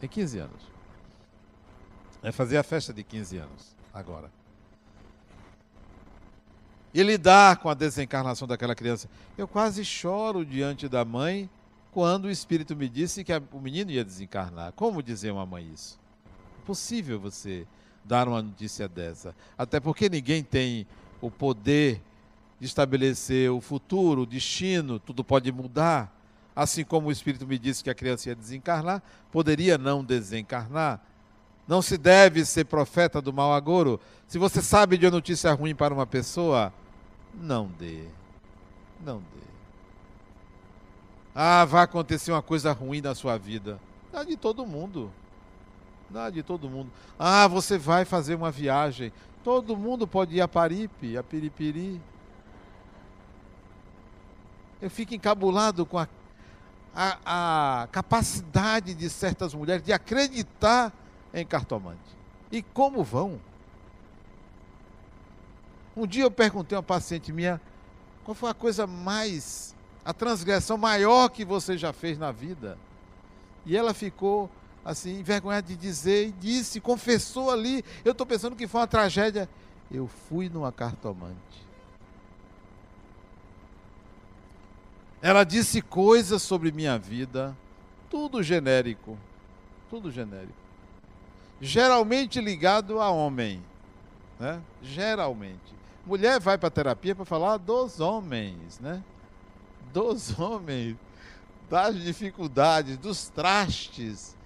Tem 0.00 0.08
15 0.08 0.38
anos. 0.40 0.75
Vai 2.26 2.32
fazer 2.32 2.56
a 2.56 2.64
festa 2.64 2.92
de 2.92 3.04
15 3.04 3.36
anos 3.36 3.76
agora. 3.94 4.28
E 6.92 7.00
lidar 7.00 7.58
com 7.58 7.68
a 7.68 7.74
desencarnação 7.74 8.48
daquela 8.48 8.74
criança. 8.74 9.08
Eu 9.38 9.46
quase 9.46 9.84
choro 9.84 10.44
diante 10.44 10.88
da 10.88 11.04
mãe 11.04 11.48
quando 11.92 12.24
o 12.24 12.30
Espírito 12.30 12.74
me 12.74 12.88
disse 12.88 13.22
que 13.22 13.32
o 13.52 13.60
menino 13.60 13.92
ia 13.92 14.04
desencarnar. 14.04 14.72
Como 14.72 15.04
dizer 15.04 15.30
uma 15.30 15.46
mãe 15.46 15.70
isso? 15.72 16.00
Impossível 16.64 17.20
você 17.20 17.64
dar 18.04 18.26
uma 18.26 18.42
notícia 18.42 18.88
dessa. 18.88 19.32
Até 19.56 19.78
porque 19.78 20.08
ninguém 20.08 20.42
tem 20.42 20.84
o 21.20 21.30
poder 21.30 22.02
de 22.58 22.66
estabelecer 22.66 23.52
o 23.52 23.60
futuro, 23.60 24.22
o 24.22 24.26
destino, 24.26 24.98
tudo 24.98 25.22
pode 25.22 25.52
mudar. 25.52 26.12
Assim 26.56 26.84
como 26.84 27.06
o 27.06 27.12
Espírito 27.12 27.46
me 27.46 27.56
disse 27.56 27.84
que 27.84 27.90
a 27.90 27.94
criança 27.94 28.30
ia 28.30 28.34
desencarnar, 28.34 29.00
poderia 29.30 29.78
não 29.78 30.02
desencarnar. 30.02 31.00
Não 31.66 31.82
se 31.82 31.98
deve 31.98 32.44
ser 32.44 32.64
profeta 32.64 33.20
do 33.20 33.32
mal 33.32 33.52
agouro. 33.52 34.00
Se 34.28 34.38
você 34.38 34.62
sabe 34.62 34.96
de 34.96 35.06
uma 35.06 35.12
notícia 35.12 35.52
ruim 35.52 35.74
para 35.74 35.92
uma 35.92 36.06
pessoa, 36.06 36.72
não 37.34 37.66
dê. 37.78 38.04
Não 39.04 39.18
dê. 39.18 39.46
Ah, 41.34 41.64
vai 41.64 41.82
acontecer 41.82 42.32
uma 42.32 42.42
coisa 42.42 42.72
ruim 42.72 43.00
na 43.00 43.14
sua 43.14 43.36
vida. 43.36 43.80
É 44.12 44.24
de 44.24 44.36
todo 44.36 44.64
mundo. 44.64 45.12
É 46.14 46.30
de 46.30 46.42
todo 46.42 46.68
mundo. 46.68 46.90
Ah, 47.18 47.48
você 47.48 47.76
vai 47.76 48.04
fazer 48.04 48.36
uma 48.36 48.50
viagem. 48.50 49.12
Todo 49.42 49.76
mundo 49.76 50.06
pode 50.06 50.36
ir 50.36 50.40
a 50.40 50.48
Paripe, 50.48 51.16
a 51.16 51.22
Piripiri. 51.22 52.00
Eu 54.80 54.88
fico 54.88 55.14
encabulado 55.14 55.84
com 55.84 55.98
a, 55.98 56.08
a, 56.94 57.82
a 57.82 57.86
capacidade 57.88 58.94
de 58.94 59.10
certas 59.10 59.52
mulheres 59.52 59.82
de 59.82 59.92
acreditar 59.92 60.92
em 61.36 61.46
cartomante. 61.46 62.16
E 62.50 62.62
como 62.62 63.04
vão? 63.04 63.38
Um 65.94 66.06
dia 66.06 66.24
eu 66.24 66.30
perguntei 66.30 66.74
a 66.74 66.80
uma 66.80 66.82
paciente 66.82 67.32
minha 67.32 67.60
qual 68.24 68.34
foi 68.34 68.50
a 68.50 68.54
coisa 68.54 68.86
mais, 68.86 69.76
a 70.04 70.12
transgressão 70.12 70.76
maior 70.76 71.28
que 71.28 71.44
você 71.44 71.76
já 71.76 71.92
fez 71.92 72.18
na 72.18 72.32
vida. 72.32 72.76
E 73.64 73.76
ela 73.76 73.94
ficou 73.94 74.50
assim, 74.84 75.18
envergonhada 75.18 75.66
de 75.66 75.76
dizer, 75.76 76.28
e 76.28 76.32
disse, 76.32 76.80
confessou 76.80 77.50
ali. 77.50 77.84
Eu 78.04 78.12
estou 78.12 78.26
pensando 78.26 78.56
que 78.56 78.66
foi 78.66 78.80
uma 78.80 78.86
tragédia. 78.86 79.48
Eu 79.90 80.08
fui 80.28 80.48
numa 80.48 80.72
cartomante. 80.72 81.36
Ela 85.20 85.44
disse 85.44 85.82
coisas 85.82 86.42
sobre 86.42 86.72
minha 86.72 86.98
vida, 86.98 87.56
tudo 88.08 88.42
genérico. 88.42 89.18
Tudo 89.88 90.10
genérico 90.10 90.65
geralmente 91.60 92.40
ligado 92.40 93.00
a 93.00 93.10
homem. 93.10 93.62
Né? 94.38 94.60
Geralmente. 94.82 95.74
Mulher 96.04 96.38
vai 96.40 96.56
para 96.56 96.70
terapia 96.70 97.14
para 97.14 97.24
falar 97.24 97.56
dos 97.56 97.98
homens, 98.00 98.78
né? 98.78 99.02
Dos 99.92 100.36
homens, 100.38 100.96
das 101.68 102.00
dificuldades, 102.00 102.96
dos 102.96 103.28
trastes 103.28 104.36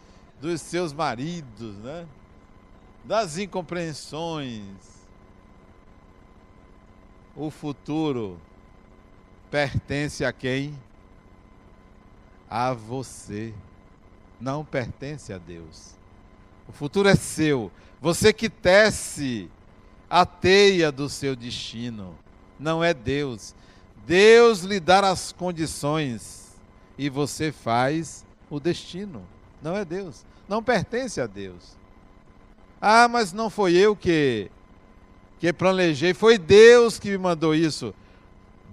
dos 0.40 0.60
seus 0.62 0.92
maridos, 0.92 1.76
né? 1.76 2.06
Das 3.04 3.36
incompreensões. 3.36 4.64
O 7.36 7.50
futuro 7.50 8.40
pertence 9.50 10.24
a 10.24 10.32
quem? 10.32 10.78
A 12.48 12.72
você. 12.72 13.54
Não 14.40 14.64
pertence 14.64 15.32
a 15.32 15.38
Deus. 15.38 15.99
O 16.70 16.72
futuro 16.72 17.08
é 17.08 17.16
seu. 17.16 17.68
Você 18.00 18.32
que 18.32 18.48
tece 18.48 19.50
a 20.08 20.24
teia 20.24 20.92
do 20.92 21.08
seu 21.08 21.34
destino. 21.34 22.16
Não 22.60 22.82
é 22.82 22.94
Deus. 22.94 23.56
Deus 24.06 24.60
lhe 24.60 24.78
dá 24.78 25.10
as 25.10 25.32
condições 25.32 26.56
e 26.96 27.10
você 27.10 27.50
faz 27.50 28.24
o 28.48 28.60
destino. 28.60 29.26
Não 29.60 29.76
é 29.76 29.84
Deus. 29.84 30.24
Não 30.48 30.62
pertence 30.62 31.20
a 31.20 31.26
Deus. 31.26 31.76
Ah, 32.80 33.08
mas 33.08 33.32
não 33.32 33.50
foi 33.50 33.74
eu 33.74 33.96
que 33.96 34.48
que 35.40 35.52
planejei, 35.52 36.14
foi 36.14 36.38
Deus 36.38 37.00
que 37.00 37.08
me 37.10 37.18
mandou 37.18 37.52
isso. 37.52 37.92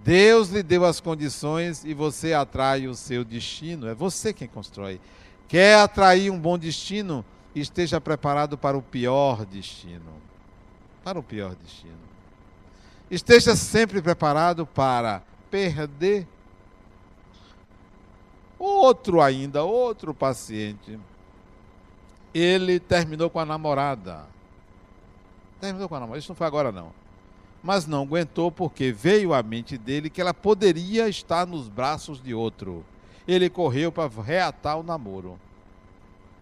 Deus 0.03 0.49
lhe 0.49 0.61
deu 0.61 0.85
as 0.85 0.99
condições 0.99 1.83
e 1.83 1.95
você 1.95 2.33
atrai 2.33 2.87
o 2.87 2.93
seu 2.93 3.23
destino. 3.23 3.87
É 3.87 3.95
você 3.95 4.31
quem 4.33 4.47
constrói. 4.47 4.99
Quer 5.47 5.79
atrair 5.79 6.29
um 6.29 6.37
bom 6.37 6.59
destino? 6.59 7.25
Esteja 7.59 7.99
preparado 7.99 8.57
para 8.57 8.77
o 8.77 8.81
pior 8.81 9.45
destino. 9.45 10.13
Para 11.03 11.19
o 11.19 11.23
pior 11.23 11.55
destino. 11.55 11.97
Esteja 13.09 13.55
sempre 13.55 14.01
preparado 14.01 14.65
para 14.65 15.23
perder. 15.49 16.27
Outro 18.59 19.21
ainda, 19.21 19.63
outro 19.63 20.13
paciente. 20.13 20.99
Ele 22.33 22.79
terminou 22.79 23.29
com 23.29 23.39
a 23.39 23.45
namorada. 23.45 24.25
Terminou 25.61 25.87
com 25.87 25.95
a 25.95 25.99
namorada. 25.99 26.19
Isso 26.19 26.31
não 26.31 26.35
foi 26.35 26.47
agora, 26.47 26.71
não. 26.71 26.91
Mas 27.63 27.87
não 27.87 28.03
aguentou 28.03 28.51
porque 28.51 28.91
veio 28.91 29.33
à 29.33 29.41
mente 29.41 29.77
dele 29.77 30.09
que 30.09 30.21
ela 30.21 30.33
poderia 30.33 31.07
estar 31.07 31.47
nos 31.47 31.69
braços 31.69 32.21
de 32.21 32.33
outro. 32.33 32.85
Ele 33.27 33.49
correu 33.49 33.91
para 33.91 34.09
reatar 34.21 34.77
o 34.77 34.83
namoro. 34.83 35.39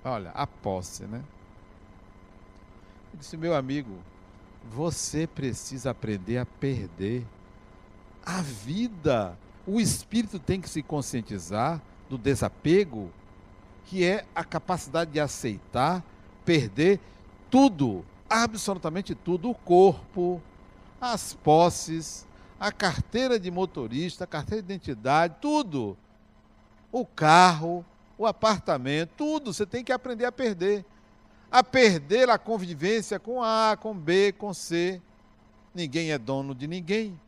Olha, 0.07 0.29
a 0.35 0.45
posse, 0.45 1.03
né? 1.05 1.23
Eu 3.11 3.19
disse, 3.19 3.35
meu 3.35 3.55
amigo, 3.55 3.97
você 4.69 5.25
precisa 5.25 5.89
aprender 5.89 6.37
a 6.37 6.45
perder. 6.45 7.25
A 8.23 8.39
vida, 8.43 9.35
o 9.65 9.79
espírito 9.79 10.37
tem 10.37 10.61
que 10.61 10.69
se 10.69 10.83
conscientizar 10.83 11.81
do 12.07 12.19
desapego, 12.19 13.11
que 13.85 14.05
é 14.05 14.23
a 14.35 14.43
capacidade 14.43 15.11
de 15.11 15.19
aceitar, 15.19 16.03
perder 16.45 16.99
tudo, 17.49 18.05
absolutamente 18.29 19.15
tudo, 19.15 19.49
o 19.49 19.55
corpo, 19.55 20.39
as 21.01 21.33
posses, 21.33 22.27
a 22.59 22.71
carteira 22.71 23.39
de 23.39 23.49
motorista, 23.49 24.23
a 24.23 24.27
carteira 24.27 24.61
de 24.61 24.71
identidade, 24.71 25.37
tudo. 25.41 25.97
O 26.91 27.05
carro, 27.07 27.83
o 28.17 28.25
apartamento, 28.25 29.11
tudo, 29.17 29.53
você 29.53 29.65
tem 29.65 29.83
que 29.83 29.91
aprender 29.91 30.25
a 30.25 30.31
perder. 30.31 30.85
A 31.51 31.63
perder 31.63 32.29
a 32.29 32.37
convivência 32.37 33.19
com 33.19 33.43
A, 33.43 33.77
com 33.79 33.93
B, 33.93 34.31
com 34.33 34.53
C. 34.53 35.01
ninguém 35.73 36.11
é 36.11 36.17
dono 36.17 36.55
de 36.55 36.67
ninguém. 36.67 37.19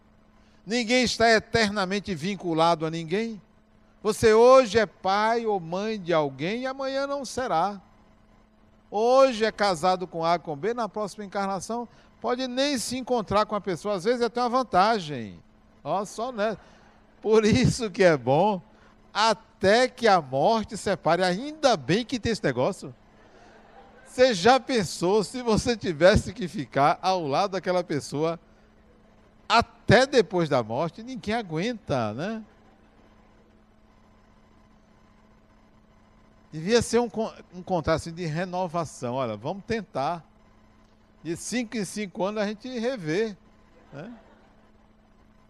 Ninguém 0.66 1.04
está 1.04 1.30
eternamente 1.30 2.14
vinculado 2.14 2.86
a 2.86 2.92
ninguém. 2.92 3.42
Você 4.04 4.34
hoje 4.34 4.78
é 4.78 4.86
pai 4.86 5.46
ou 5.46 5.60
mãe 5.60 6.00
de 6.00 6.14
alguém 6.14 6.62
e 6.62 6.68
amanhã 6.68 7.08
não 7.08 7.24
será. 7.26 7.82
Hoje 8.90 9.46
é 9.46 9.52
casado 9.52 10.08
com 10.08 10.24
A 10.24 10.40
com 10.40 10.56
B, 10.56 10.74
na 10.74 10.88
próxima 10.88 11.26
encarnação 11.26 11.88
pode 12.20 12.48
nem 12.48 12.78
se 12.78 12.98
encontrar 12.98 13.46
com 13.46 13.56
a 13.56 13.62
pessoa, 13.62 13.96
às 13.96 14.04
vezes 14.04 14.22
até 14.22 14.42
uma 14.42 14.50
vantagem. 14.50 15.40
Ó, 15.84 16.04
só 16.06 16.32
né? 16.32 16.58
Por 17.22 17.46
isso 17.46 17.90
que 17.90 18.04
é 18.04 18.18
bom 18.18 18.62
até 19.58 19.88
que 19.88 20.08
a 20.08 20.22
morte 20.22 20.78
separe. 20.78 21.24
Ainda 21.24 21.76
bem 21.76 22.05
que 22.05 22.20
tem 22.20 22.32
esse 22.32 22.43
negócio. 22.43 22.93
Você 24.05 24.34
já 24.34 24.60
pensou 24.60 25.24
se 25.24 25.41
você 25.41 25.76
tivesse 25.76 26.34
que 26.34 26.47
ficar 26.47 26.97
ao 27.01 27.28
lado 27.28 27.51
daquela 27.51 27.84
pessoa 27.84 28.39
até 29.49 30.05
depois 30.05 30.47
da 30.47 30.64
morte? 30.64 31.03
Ninguém 31.03 31.36
aguenta, 31.36 32.14
né? 32.14 32.43
Devia 36.51 36.82
ser 36.82 36.99
um, 36.99 37.10
um 37.53 37.62
contrato 37.62 37.97
assim, 37.97 38.14
de 38.14 38.26
renovação. 38.26 39.16
Olha, 39.16 39.36
vamos 39.36 39.64
tentar. 39.66 40.24
De 41.24 41.36
cinco 41.36 41.78
em 41.78 41.84
cinco 41.84 42.24
anos 42.24 42.41
a 42.41 42.47
gente 42.47 42.70
rever. 42.80 43.36
Né? 43.91 44.14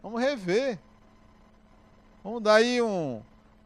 Vamos 0.02 0.20
rever. 0.20 0.80
Vamos 2.24 2.42
dar 2.42 2.56
aí 2.56 2.82
um, 2.82 3.22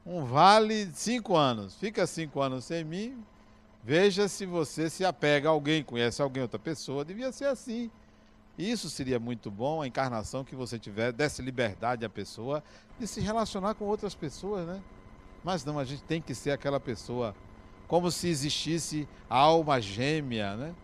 um 0.05 0.23
vale 0.23 0.85
de 0.85 0.97
cinco 0.97 1.35
anos. 1.35 1.75
Fica 1.75 2.07
cinco 2.07 2.41
anos 2.41 2.65
sem 2.65 2.83
mim. 2.83 3.23
Veja 3.83 4.27
se 4.27 4.45
você 4.45 4.89
se 4.89 5.03
apega 5.03 5.49
a 5.49 5.51
alguém, 5.51 5.83
conhece 5.83 6.21
alguém, 6.21 6.43
outra 6.43 6.59
pessoa. 6.59 7.03
Devia 7.05 7.31
ser 7.31 7.45
assim. 7.45 7.89
Isso 8.57 8.89
seria 8.89 9.19
muito 9.19 9.49
bom, 9.49 9.81
a 9.81 9.87
encarnação 9.87 10.43
que 10.43 10.55
você 10.55 10.77
tiver, 10.77 11.11
desse 11.11 11.41
liberdade 11.41 12.05
à 12.05 12.09
pessoa 12.09 12.63
de 12.99 13.07
se 13.07 13.19
relacionar 13.19 13.73
com 13.73 13.85
outras 13.85 14.13
pessoas, 14.13 14.67
né? 14.67 14.81
Mas 15.43 15.65
não, 15.65 15.79
a 15.79 15.85
gente 15.85 16.03
tem 16.03 16.21
que 16.21 16.35
ser 16.35 16.51
aquela 16.51 16.79
pessoa, 16.79 17.35
como 17.87 18.11
se 18.11 18.27
existisse 18.27 19.07
a 19.29 19.37
alma 19.37 19.81
gêmea, 19.81 20.55
né? 20.55 20.75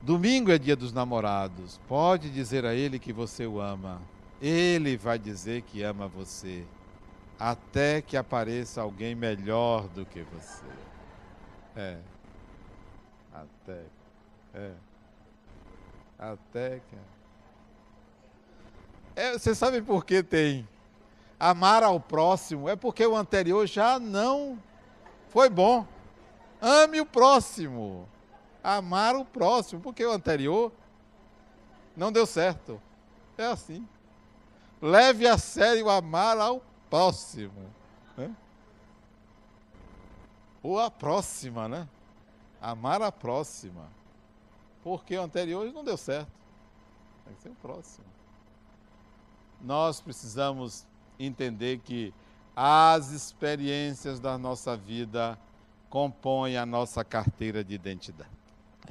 Domingo 0.00 0.50
é 0.50 0.58
dia 0.58 0.74
dos 0.74 0.94
namorados. 0.94 1.78
Pode 1.86 2.30
dizer 2.30 2.64
a 2.64 2.72
ele 2.74 2.98
que 2.98 3.12
você 3.12 3.46
o 3.46 3.60
ama. 3.60 4.00
Ele 4.40 4.96
vai 4.96 5.18
dizer 5.18 5.62
que 5.62 5.82
ama 5.82 6.08
você. 6.08 6.66
Até 7.38 8.02
que 8.02 8.16
apareça 8.16 8.82
alguém 8.82 9.14
melhor 9.14 9.88
do 9.88 10.04
que 10.04 10.22
você. 10.22 10.64
É. 11.76 11.98
Até. 13.32 13.82
É. 14.54 14.72
Até 16.18 16.80
que. 16.80 16.96
É, 19.16 19.32
você 19.32 19.54
sabe 19.54 19.82
por 19.82 20.04
que 20.04 20.22
tem 20.22 20.66
amar 21.38 21.82
ao 21.82 21.98
próximo? 21.98 22.68
É 22.68 22.76
porque 22.76 23.04
o 23.06 23.16
anterior 23.16 23.66
já 23.66 23.98
não 23.98 24.58
foi 25.28 25.48
bom. 25.48 25.86
Ame 26.60 27.00
o 27.00 27.06
próximo 27.06 28.08
amar 28.62 29.16
o 29.16 29.24
próximo, 29.24 29.80
porque 29.80 30.04
o 30.04 30.12
anterior 30.12 30.72
não 31.96 32.12
deu 32.12 32.26
certo. 32.26 32.80
É 33.36 33.46
assim. 33.46 33.86
Leve 34.80 35.26
a 35.26 35.36
sério 35.36 35.88
amar 35.88 36.38
ao 36.38 36.62
próximo. 36.88 37.70
Né? 38.16 38.34
Ou 40.62 40.78
a 40.78 40.90
próxima, 40.90 41.68
né? 41.68 41.88
Amar 42.60 43.02
a 43.02 43.12
próxima. 43.12 43.88
Porque 44.82 45.16
o 45.16 45.22
anterior 45.22 45.70
não 45.72 45.84
deu 45.84 45.96
certo. 45.96 46.30
Tem 47.24 47.34
que 47.34 47.42
ser 47.42 47.50
o 47.50 47.54
próximo. 47.56 48.06
Nós 49.60 50.00
precisamos 50.00 50.86
entender 51.18 51.78
que 51.80 52.14
as 52.56 53.10
experiências 53.10 54.18
da 54.18 54.38
nossa 54.38 54.76
vida 54.76 55.38
compõem 55.90 56.56
a 56.56 56.64
nossa 56.64 57.04
carteira 57.04 57.62
de 57.62 57.74
identidade 57.74 58.40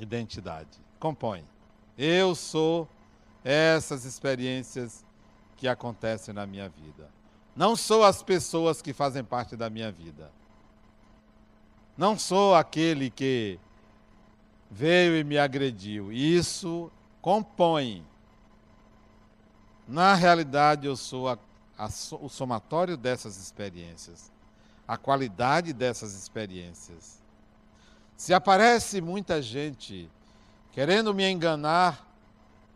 identidade. 0.02 0.70
Compõe. 1.00 1.44
Eu 1.98 2.36
sou 2.36 2.88
essas 3.44 4.06
experiências 4.06 5.04
que 5.60 5.68
acontecem 5.68 6.34
na 6.34 6.48
minha 6.48 6.70
vida. 6.70 7.10
Não 7.54 7.76
sou 7.76 8.06
as 8.06 8.24
pessoas 8.24 8.82
que 8.82 8.94
fazem 8.94 9.26
parte 9.26 9.58
da 9.58 9.70
minha 9.70 9.92
vida. 9.92 10.32
Não 11.98 12.18
sou 12.18 12.56
aquele 12.56 13.10
que 13.10 13.60
veio 14.72 15.18
e 15.18 15.24
me 15.26 15.38
agrediu. 15.38 16.14
Isso 16.14 16.90
compõe. 17.22 18.06
Na 19.86 20.14
realidade, 20.14 20.88
eu 20.88 20.96
sou 20.96 21.28
a, 21.28 21.38
a, 21.78 21.88
o 22.22 22.30
somatório 22.30 22.96
dessas 22.96 23.36
experiências, 23.36 24.32
a 24.88 24.96
qualidade 24.96 25.74
dessas 25.74 26.14
experiências. 26.14 27.20
Se 28.16 28.34
aparece 28.34 29.02
muita 29.02 29.42
gente 29.42 30.10
querendo 30.72 31.14
me 31.14 31.30
enganar, 31.30 32.08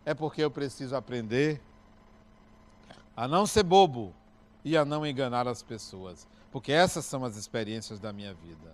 é 0.05 0.13
porque 0.13 0.43
eu 0.43 0.51
preciso 0.51 0.97
aprender 0.97 1.61
a 3.15 3.27
não 3.27 3.45
ser 3.45 3.63
bobo 3.63 4.13
e 4.63 4.77
a 4.77 4.85
não 4.85 5.05
enganar 5.05 5.47
as 5.47 5.61
pessoas, 5.61 6.27
porque 6.51 6.71
essas 6.71 7.05
são 7.05 7.23
as 7.23 7.35
experiências 7.35 7.99
da 7.99 8.13
minha 8.13 8.33
vida. 8.33 8.73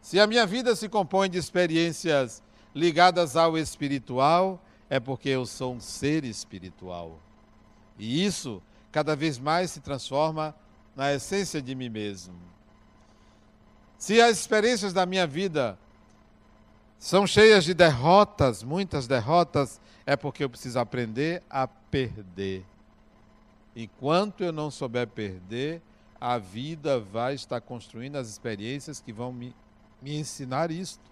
Se 0.00 0.20
a 0.20 0.26
minha 0.26 0.46
vida 0.46 0.76
se 0.76 0.88
compõe 0.88 1.28
de 1.28 1.38
experiências 1.38 2.42
ligadas 2.74 3.36
ao 3.36 3.58
espiritual, 3.58 4.62
é 4.88 5.00
porque 5.00 5.28
eu 5.28 5.44
sou 5.44 5.74
um 5.74 5.80
ser 5.80 6.24
espiritual. 6.24 7.18
E 7.98 8.24
isso 8.24 8.62
cada 8.92 9.16
vez 9.16 9.38
mais 9.38 9.70
se 9.70 9.80
transforma 9.80 10.54
na 10.94 11.12
essência 11.12 11.60
de 11.60 11.74
mim 11.74 11.88
mesmo. 11.88 12.34
Se 13.98 14.20
as 14.20 14.38
experiências 14.38 14.92
da 14.92 15.04
minha 15.04 15.26
vida 15.26 15.78
são 16.98 17.26
cheias 17.26 17.64
de 17.64 17.74
derrotas, 17.74 18.62
muitas 18.62 19.06
derrotas, 19.06 19.80
é 20.04 20.16
porque 20.16 20.44
eu 20.44 20.50
preciso 20.50 20.78
aprender 20.78 21.42
a 21.50 21.66
perder. 21.66 22.64
Enquanto 23.78 24.42
eu 24.42 24.50
não 24.50 24.70
souber 24.70 25.06
perder, 25.06 25.82
a 26.18 26.38
vida 26.38 26.98
vai 26.98 27.34
estar 27.34 27.60
construindo 27.60 28.16
as 28.16 28.26
experiências 28.26 29.02
que 29.02 29.12
vão 29.12 29.30
me, 29.30 29.54
me 30.00 30.16
ensinar 30.16 30.70
isto. 30.70 31.04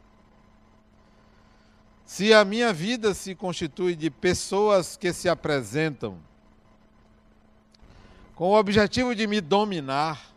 Se 2.07 2.33
a 2.33 2.43
minha 2.43 2.73
vida 2.73 3.13
se 3.13 3.35
constitui 3.35 3.95
de 3.95 4.09
pessoas 4.09 4.97
que 4.97 5.13
se 5.13 5.29
apresentam 5.29 6.19
com 8.35 8.49
o 8.49 8.59
objetivo 8.59 9.15
de 9.15 9.27
me 9.27 9.43
dominar, 9.43 10.33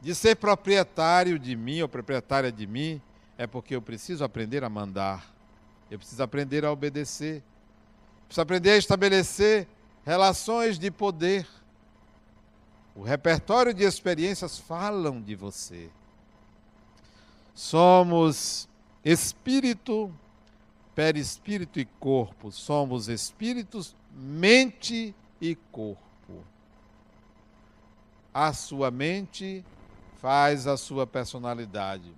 de 0.00 0.16
ser 0.16 0.34
proprietário 0.34 1.38
de 1.38 1.54
mim 1.54 1.80
ou 1.80 1.88
proprietária 1.88 2.50
de 2.50 2.66
mim, 2.66 3.00
é 3.38 3.46
porque 3.46 3.76
eu 3.76 3.80
preciso 3.80 4.24
aprender 4.24 4.64
a 4.64 4.68
mandar, 4.68 5.32
eu 5.88 5.96
preciso 5.96 6.24
aprender 6.24 6.64
a 6.64 6.72
obedecer, 6.72 7.40
preciso 8.26 8.40
aprender 8.40 8.70
a 8.72 8.76
estabelecer 8.76 9.68
relações 10.04 10.78
de 10.78 10.90
poder. 10.90 11.46
O 12.94 13.02
repertório 13.02 13.72
de 13.72 13.84
experiências 13.84 14.58
falam 14.58 15.20
de 15.20 15.34
você. 15.34 15.88
Somos 17.54 18.68
espírito, 19.04 20.12
perispírito 20.94 21.80
e 21.80 21.84
corpo. 21.84 22.52
Somos 22.52 23.08
espíritos, 23.08 23.96
mente 24.12 25.14
e 25.40 25.54
corpo. 25.54 26.02
A 28.34 28.52
sua 28.52 28.90
mente 28.90 29.64
faz 30.20 30.66
a 30.66 30.76
sua 30.76 31.06
personalidade. 31.06 32.12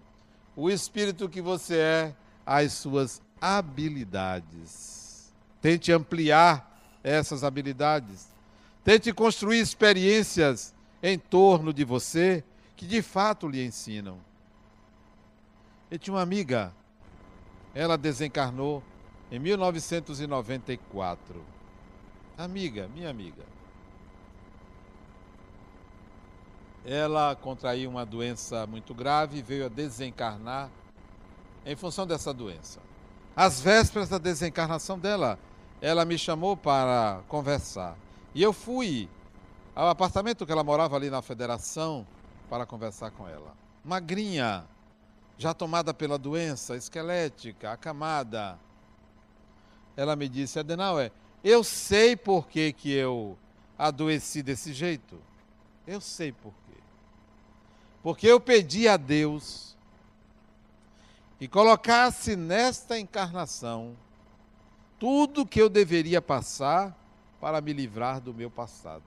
O 0.56 0.70
espírito 0.70 1.28
que 1.28 1.40
você 1.40 1.78
é, 1.78 2.14
as 2.46 2.72
suas 2.72 3.22
habilidades. 3.40 5.32
Tente 5.60 5.90
ampliar 5.90 6.73
essas 7.04 7.44
habilidades. 7.44 8.28
Tente 8.82 9.12
construir 9.12 9.60
experiências 9.60 10.74
em 11.02 11.18
torno 11.18 11.72
de 11.72 11.84
você 11.84 12.42
que 12.76 12.86
de 12.86 13.02
fato 13.02 13.46
lhe 13.46 13.64
ensinam. 13.64 14.18
Eu 15.90 15.98
tinha 15.98 16.14
uma 16.14 16.22
amiga, 16.22 16.72
ela 17.74 17.96
desencarnou 17.96 18.82
em 19.30 19.38
1994. 19.38 21.44
Amiga, 22.36 22.88
minha 22.88 23.10
amiga. 23.10 23.54
ela 26.84 27.34
contraiu 27.34 27.88
uma 27.88 28.04
doença 28.04 28.66
muito 28.66 28.94
grave 28.94 29.38
e 29.38 29.42
veio 29.42 29.66
a 29.66 29.68
desencarnar 29.68 30.68
em 31.64 31.74
função 31.74 32.06
dessa 32.06 32.32
doença. 32.32 32.78
Às 33.34 33.60
vésperas 33.60 34.10
da 34.10 34.18
desencarnação 34.18 34.98
dela, 34.98 35.38
ela 35.80 36.04
me 36.04 36.18
chamou 36.18 36.56
para 36.56 37.22
conversar. 37.28 37.96
E 38.34 38.42
eu 38.42 38.52
fui 38.52 39.08
ao 39.74 39.88
apartamento 39.88 40.46
que 40.46 40.52
ela 40.52 40.64
morava 40.64 40.96
ali 40.96 41.10
na 41.10 41.22
Federação 41.22 42.06
para 42.48 42.64
conversar 42.64 43.10
com 43.10 43.28
ela. 43.28 43.54
Magrinha, 43.84 44.64
já 45.36 45.52
tomada 45.52 45.92
pela 45.92 46.18
doença, 46.18 46.76
esquelética, 46.76 47.72
acamada. 47.72 48.58
ela 49.96 50.16
me 50.16 50.28
disse: 50.28 50.58
Adenauer, 50.58 51.12
eu 51.42 51.62
sei 51.62 52.16
por 52.16 52.48
que, 52.48 52.72
que 52.72 52.90
eu 52.92 53.36
adoeci 53.78 54.42
desse 54.42 54.72
jeito. 54.72 55.20
Eu 55.86 56.00
sei 56.00 56.32
por 56.32 56.52
quê. 56.66 56.78
Porque 58.02 58.26
eu 58.26 58.40
pedi 58.40 58.88
a 58.88 58.96
Deus 58.96 59.76
que 61.38 61.48
colocasse 61.48 62.36
nesta 62.36 62.98
encarnação 62.98 63.94
tudo 65.04 65.44
que 65.44 65.60
eu 65.60 65.68
deveria 65.68 66.22
passar 66.22 66.98
para 67.38 67.60
me 67.60 67.74
livrar 67.74 68.22
do 68.22 68.32
meu 68.32 68.50
passado. 68.50 69.02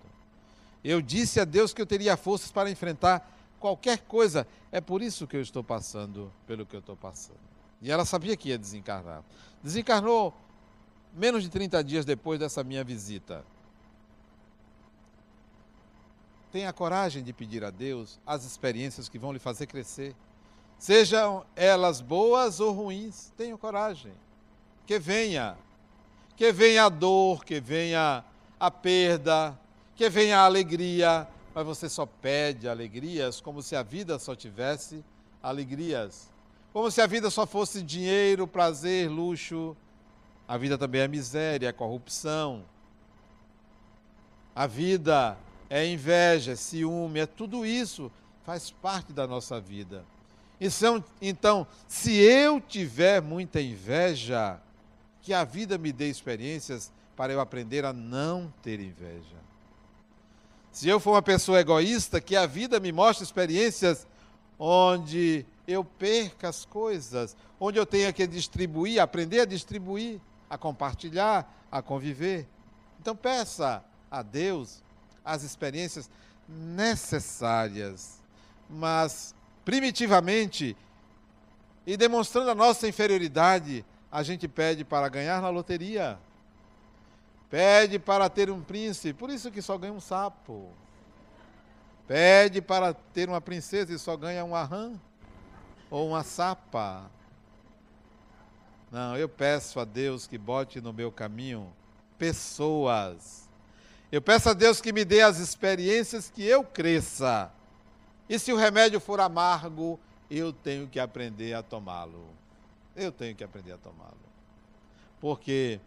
Eu 0.83 1.01
disse 1.01 1.39
a 1.39 1.43
Deus 1.43 1.73
que 1.73 1.81
eu 1.81 1.87
teria 1.87 2.15
forças 2.15 2.51
para 2.51 2.69
enfrentar 2.69 3.27
qualquer 3.59 4.01
coisa. 4.01 4.45
É 4.71 4.79
por 4.79 5.01
isso 5.01 5.25
que 5.25 5.35
eu 5.35 5.41
estou 5.41 5.63
passando 5.63 6.31
pelo 6.45 6.67
que 6.67 6.75
eu 6.75 6.81
estou 6.81 6.95
passando. 6.95 7.39
E 7.81 7.89
ela 7.89 8.05
sabia 8.05 8.37
que 8.37 8.49
ia 8.49 8.59
desencarnar. 8.59 9.23
Desencarnou 9.63 10.35
menos 11.15 11.41
de 11.41 11.49
30 11.49 11.83
dias 11.83 12.05
depois 12.05 12.39
dessa 12.39 12.63
minha 12.63 12.83
visita. 12.83 13.43
Tenha 16.51 16.71
coragem 16.71 17.23
de 17.23 17.33
pedir 17.33 17.63
a 17.63 17.71
Deus 17.71 18.19
as 18.23 18.45
experiências 18.45 19.09
que 19.09 19.17
vão 19.17 19.33
lhe 19.33 19.39
fazer 19.39 19.65
crescer. 19.65 20.15
Sejam 20.77 21.43
elas 21.55 22.01
boas 22.01 22.59
ou 22.59 22.71
ruins, 22.71 23.33
tenha 23.35 23.57
coragem. 23.57 24.13
Que 24.85 24.99
venha. 24.99 25.57
Que 26.37 26.53
venha 26.53 26.85
a 26.85 26.89
dor, 26.89 27.43
que 27.43 27.59
venha 27.59 28.23
a 28.57 28.71
perda, 28.71 29.59
que 29.95 30.09
venha 30.09 30.39
a 30.39 30.45
alegria, 30.45 31.27
mas 31.53 31.65
você 31.65 31.89
só 31.89 32.05
pede 32.05 32.69
alegrias 32.69 33.41
como 33.41 33.61
se 33.61 33.75
a 33.75 33.83
vida 33.83 34.17
só 34.17 34.35
tivesse 34.35 35.03
alegrias. 35.43 36.29
Como 36.71 36.89
se 36.91 37.01
a 37.01 37.07
vida 37.07 37.29
só 37.29 37.45
fosse 37.45 37.81
dinheiro, 37.81 38.47
prazer, 38.47 39.09
luxo. 39.09 39.75
A 40.47 40.57
vida 40.57 40.77
também 40.77 41.01
é 41.01 41.07
miséria, 41.07 41.67
é 41.67 41.73
corrupção. 41.73 42.63
A 44.55 44.65
vida 44.65 45.37
é 45.69 45.85
inveja, 45.85 46.53
é 46.53 46.55
ciúme, 46.55 47.19
é 47.19 47.25
tudo 47.25 47.65
isso 47.65 48.11
faz 48.47 48.71
parte 48.71 49.11
da 49.11 49.27
nossa 49.27 49.59
vida. 49.59 50.05
Então, 50.59 51.03
então, 51.21 51.67
se 51.85 52.15
eu 52.15 52.61
tiver 52.61 53.21
muita 53.21 53.61
inveja, 53.61 54.57
que 55.27 55.33
a 55.33 55.43
vida 55.43 55.77
me 55.77 55.91
dê 55.91 56.07
experiências 56.07 56.89
para 57.13 57.33
eu 57.33 57.41
aprender 57.41 57.83
a 57.83 57.91
não 57.91 58.49
ter 58.63 58.79
inveja. 58.79 59.35
Se 60.71 60.87
eu 60.87 61.01
for 61.01 61.11
uma 61.11 61.21
pessoa 61.21 61.59
egoísta, 61.59 62.21
que 62.21 62.33
a 62.33 62.45
vida 62.45 62.79
me 62.79 62.93
mostre 62.93 63.25
experiências 63.25 64.07
onde 64.57 65.45
eu 65.67 65.83
perca 65.83 66.47
as 66.47 66.63
coisas, 66.63 67.35
onde 67.59 67.77
eu 67.77 67.85
tenha 67.85 68.13
que 68.13 68.25
distribuir, 68.25 69.01
aprender 69.01 69.41
a 69.41 69.45
distribuir, 69.45 70.21
a 70.49 70.57
compartilhar, 70.57 71.67
a 71.69 71.81
conviver. 71.81 72.47
Então 73.01 73.13
peça 73.13 73.83
a 74.09 74.21
Deus 74.21 74.81
as 75.25 75.43
experiências 75.43 76.09
necessárias, 76.47 78.21
mas 78.69 79.35
primitivamente 79.65 80.73
e 81.85 81.97
demonstrando 81.97 82.49
a 82.49 82.55
nossa 82.55 82.87
inferioridade, 82.87 83.83
a 84.17 84.23
gente 84.23 84.47
pede 84.47 84.83
para 84.83 85.09
ganhar 85.09 85.41
na 85.41 85.49
loteria. 85.49 86.17
Pede 87.49 87.99
para 87.99 88.29
ter 88.29 88.49
um 88.49 88.61
príncipe, 88.61 89.13
por 89.13 89.29
isso 89.29 89.51
que 89.51 89.61
só 89.61 89.77
ganha 89.77 89.93
um 89.93 90.01
sapo. 90.01 90.69
Pede 92.07 92.61
para 92.61 92.93
ter 92.93 93.27
uma 93.27 93.41
princesa 93.41 93.93
e 93.93 93.99
só 93.99 94.15
ganha 94.17 94.43
uma 94.43 94.63
rã 94.63 94.93
ou 95.89 96.09
uma 96.09 96.23
sapa. 96.23 97.09
Não, 98.91 99.17
eu 99.17 99.27
peço 99.27 99.79
a 99.79 99.85
Deus 99.85 100.25
que 100.25 100.37
bote 100.37 100.79
no 100.79 100.93
meu 100.93 101.11
caminho 101.11 101.71
pessoas 102.17 103.47
eu 104.09 104.21
peço 104.21 104.49
a 104.49 104.53
Deus 104.53 104.79
que 104.79 104.93
me 104.93 105.03
dê 105.03 105.21
as 105.21 105.37
experiências 105.37 106.29
que 106.29 106.41
eu 106.43 106.63
cresça. 106.63 107.51
E 108.29 108.39
se 108.39 108.53
o 108.53 108.55
remédio 108.55 109.01
for 109.01 109.19
amargo, 109.19 109.99
eu 110.31 110.53
tenho 110.53 110.87
que 110.87 110.99
aprender 110.99 111.53
a 111.53 111.61
tomá-lo. 111.61 112.29
Eu 112.97 113.11
tenho 113.11 113.35
que 113.35 113.43
aprender 113.43 113.73
a 113.73 113.77
tomá-lo. 113.77 114.17
Porque 115.21 115.79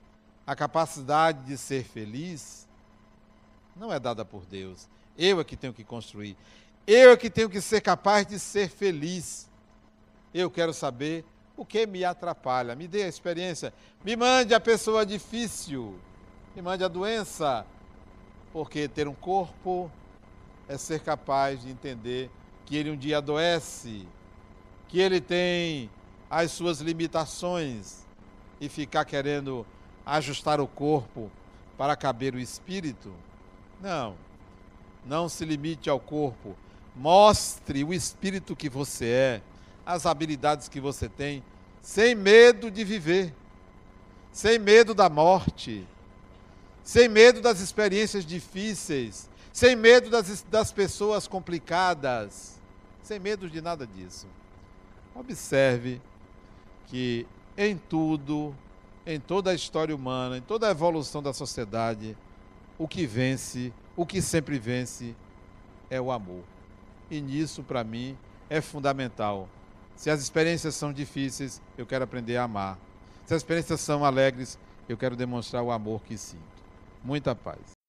a 0.47 0.55
capacidade 0.55 1.45
de 1.45 1.59
ser 1.59 1.85
feliz 1.85 2.69
não 3.75 3.93
é 3.93 3.99
dada 3.99 4.25
por 4.25 4.47
Deus. 4.47 4.89
Eu 5.19 5.41
é 5.41 5.45
que 5.45 5.57
tenho 5.57 5.75
que 5.75 5.83
construir. 5.83 6.37
Eu 6.87 7.11
é 7.11 7.17
que 7.17 7.29
tenho 7.29 7.51
que 7.51 7.61
ser 7.61 7.81
capaz 7.81 8.25
de 8.25 8.39
ser 8.39 8.71
feliz. 8.71 9.51
Eu 10.33 10.49
quero 10.49 10.73
saber 10.73 11.25
o 11.57 11.65
que 11.67 11.85
me 11.85 12.05
atrapalha. 12.05 12.77
Me 12.77 12.87
dê 12.87 13.03
a 13.03 13.09
experiência. 13.09 13.75
Me 14.05 14.15
mande 14.15 14.55
a 14.55 14.61
pessoa 14.61 15.05
difícil. 15.05 15.99
Me 16.55 16.63
mande 16.63 16.85
a 16.85 16.89
doença 16.89 17.67
porque 18.53 18.87
ter 18.87 19.09
um 19.09 19.15
corpo 19.15 19.91
é 20.69 20.79
ser 20.79 21.01
capaz 21.01 21.63
de 21.63 21.71
entender 21.71 22.31
que 22.67 22.77
ele 22.77 22.91
um 22.91 22.97
dia 22.97 23.19
adoece, 23.19 24.07
que 24.89 25.01
ele 25.01 25.21
tem 25.21 25.91
as 26.31 26.53
suas 26.53 26.81
limitações 26.81 28.07
e 28.61 28.69
ficar 28.69 29.05
querendo 29.05 29.67
ajustar 30.07 30.61
o 30.61 30.67
corpo 30.67 31.31
para 31.77 31.97
caber 31.97 32.35
o 32.35 32.39
espírito. 32.39 33.13
Não. 33.81 34.15
Não 35.05 35.29
se 35.29 35.45
limite 35.45 35.91
ao 35.91 35.99
corpo. 35.99 36.57
Mostre 36.95 37.83
o 37.83 37.93
espírito 37.93 38.55
que 38.55 38.69
você 38.69 39.07
é, 39.07 39.43
as 39.85 40.07
habilidades 40.07 40.69
que 40.69 40.81
você 40.81 41.09
tem, 41.09 41.43
sem 41.83 42.15
medo 42.15 42.71
de 42.71 42.85
viver, 42.85 43.35
sem 44.33 44.59
medo 44.59 44.95
da 44.95 45.09
morte 45.09 45.87
sem 46.91 47.09
medo 47.09 47.41
das 47.41 47.61
experiências 47.61 48.25
difíceis, 48.25 49.29
sem 49.53 49.77
medo 49.77 50.11
das, 50.11 50.45
das 50.51 50.73
pessoas 50.73 51.29
complicadas, 51.29 52.59
sem 53.03 53.21
medo 53.21 53.49
de 53.49 53.61
nada 53.61 53.87
disso. 53.87 54.27
Observe 55.15 56.01
que 56.91 57.25
em 57.57 57.77
tudo, 57.77 58.55
em 59.07 59.21
toda 59.21 59.53
a 59.53 59.55
história 59.55 59.95
humana, 59.95 60.39
em 60.39 60.41
toda 60.41 60.67
a 60.67 60.73
evolução 60.73 61.23
da 61.23 61.33
sociedade, 61.33 62.17
o 62.77 62.89
que 62.89 63.07
vence, 63.07 63.73
o 63.97 64.05
que 64.05 64.21
sempre 64.21 64.59
vence, 64.59 65.15
é 65.89 66.01
o 66.01 66.11
amor. 66.11 66.43
E 67.09 67.21
nisso, 67.21 67.63
para 67.63 67.85
mim, 67.85 68.19
é 68.49 68.61
fundamental. 68.61 69.49
Se 69.95 70.11
as 70.11 70.21
experiências 70.21 70.75
são 70.75 70.93
difíceis, 70.93 71.63
eu 71.79 71.87
quero 71.87 72.05
aprender 72.05 72.37
a 72.37 72.45
amar. 72.45 72.79
Se 73.25 73.35
as 73.35 73.43
experiências 73.43 73.81
são 73.81 74.05
alegres, 74.05 74.59
eu 74.89 74.97
quero 74.97 75.15
demonstrar 75.15 75.63
o 75.63 75.71
amor 75.71 76.03
que 76.03 76.19
sinto. 76.19 76.43
Muita 77.05 77.35
paz. 77.35 77.80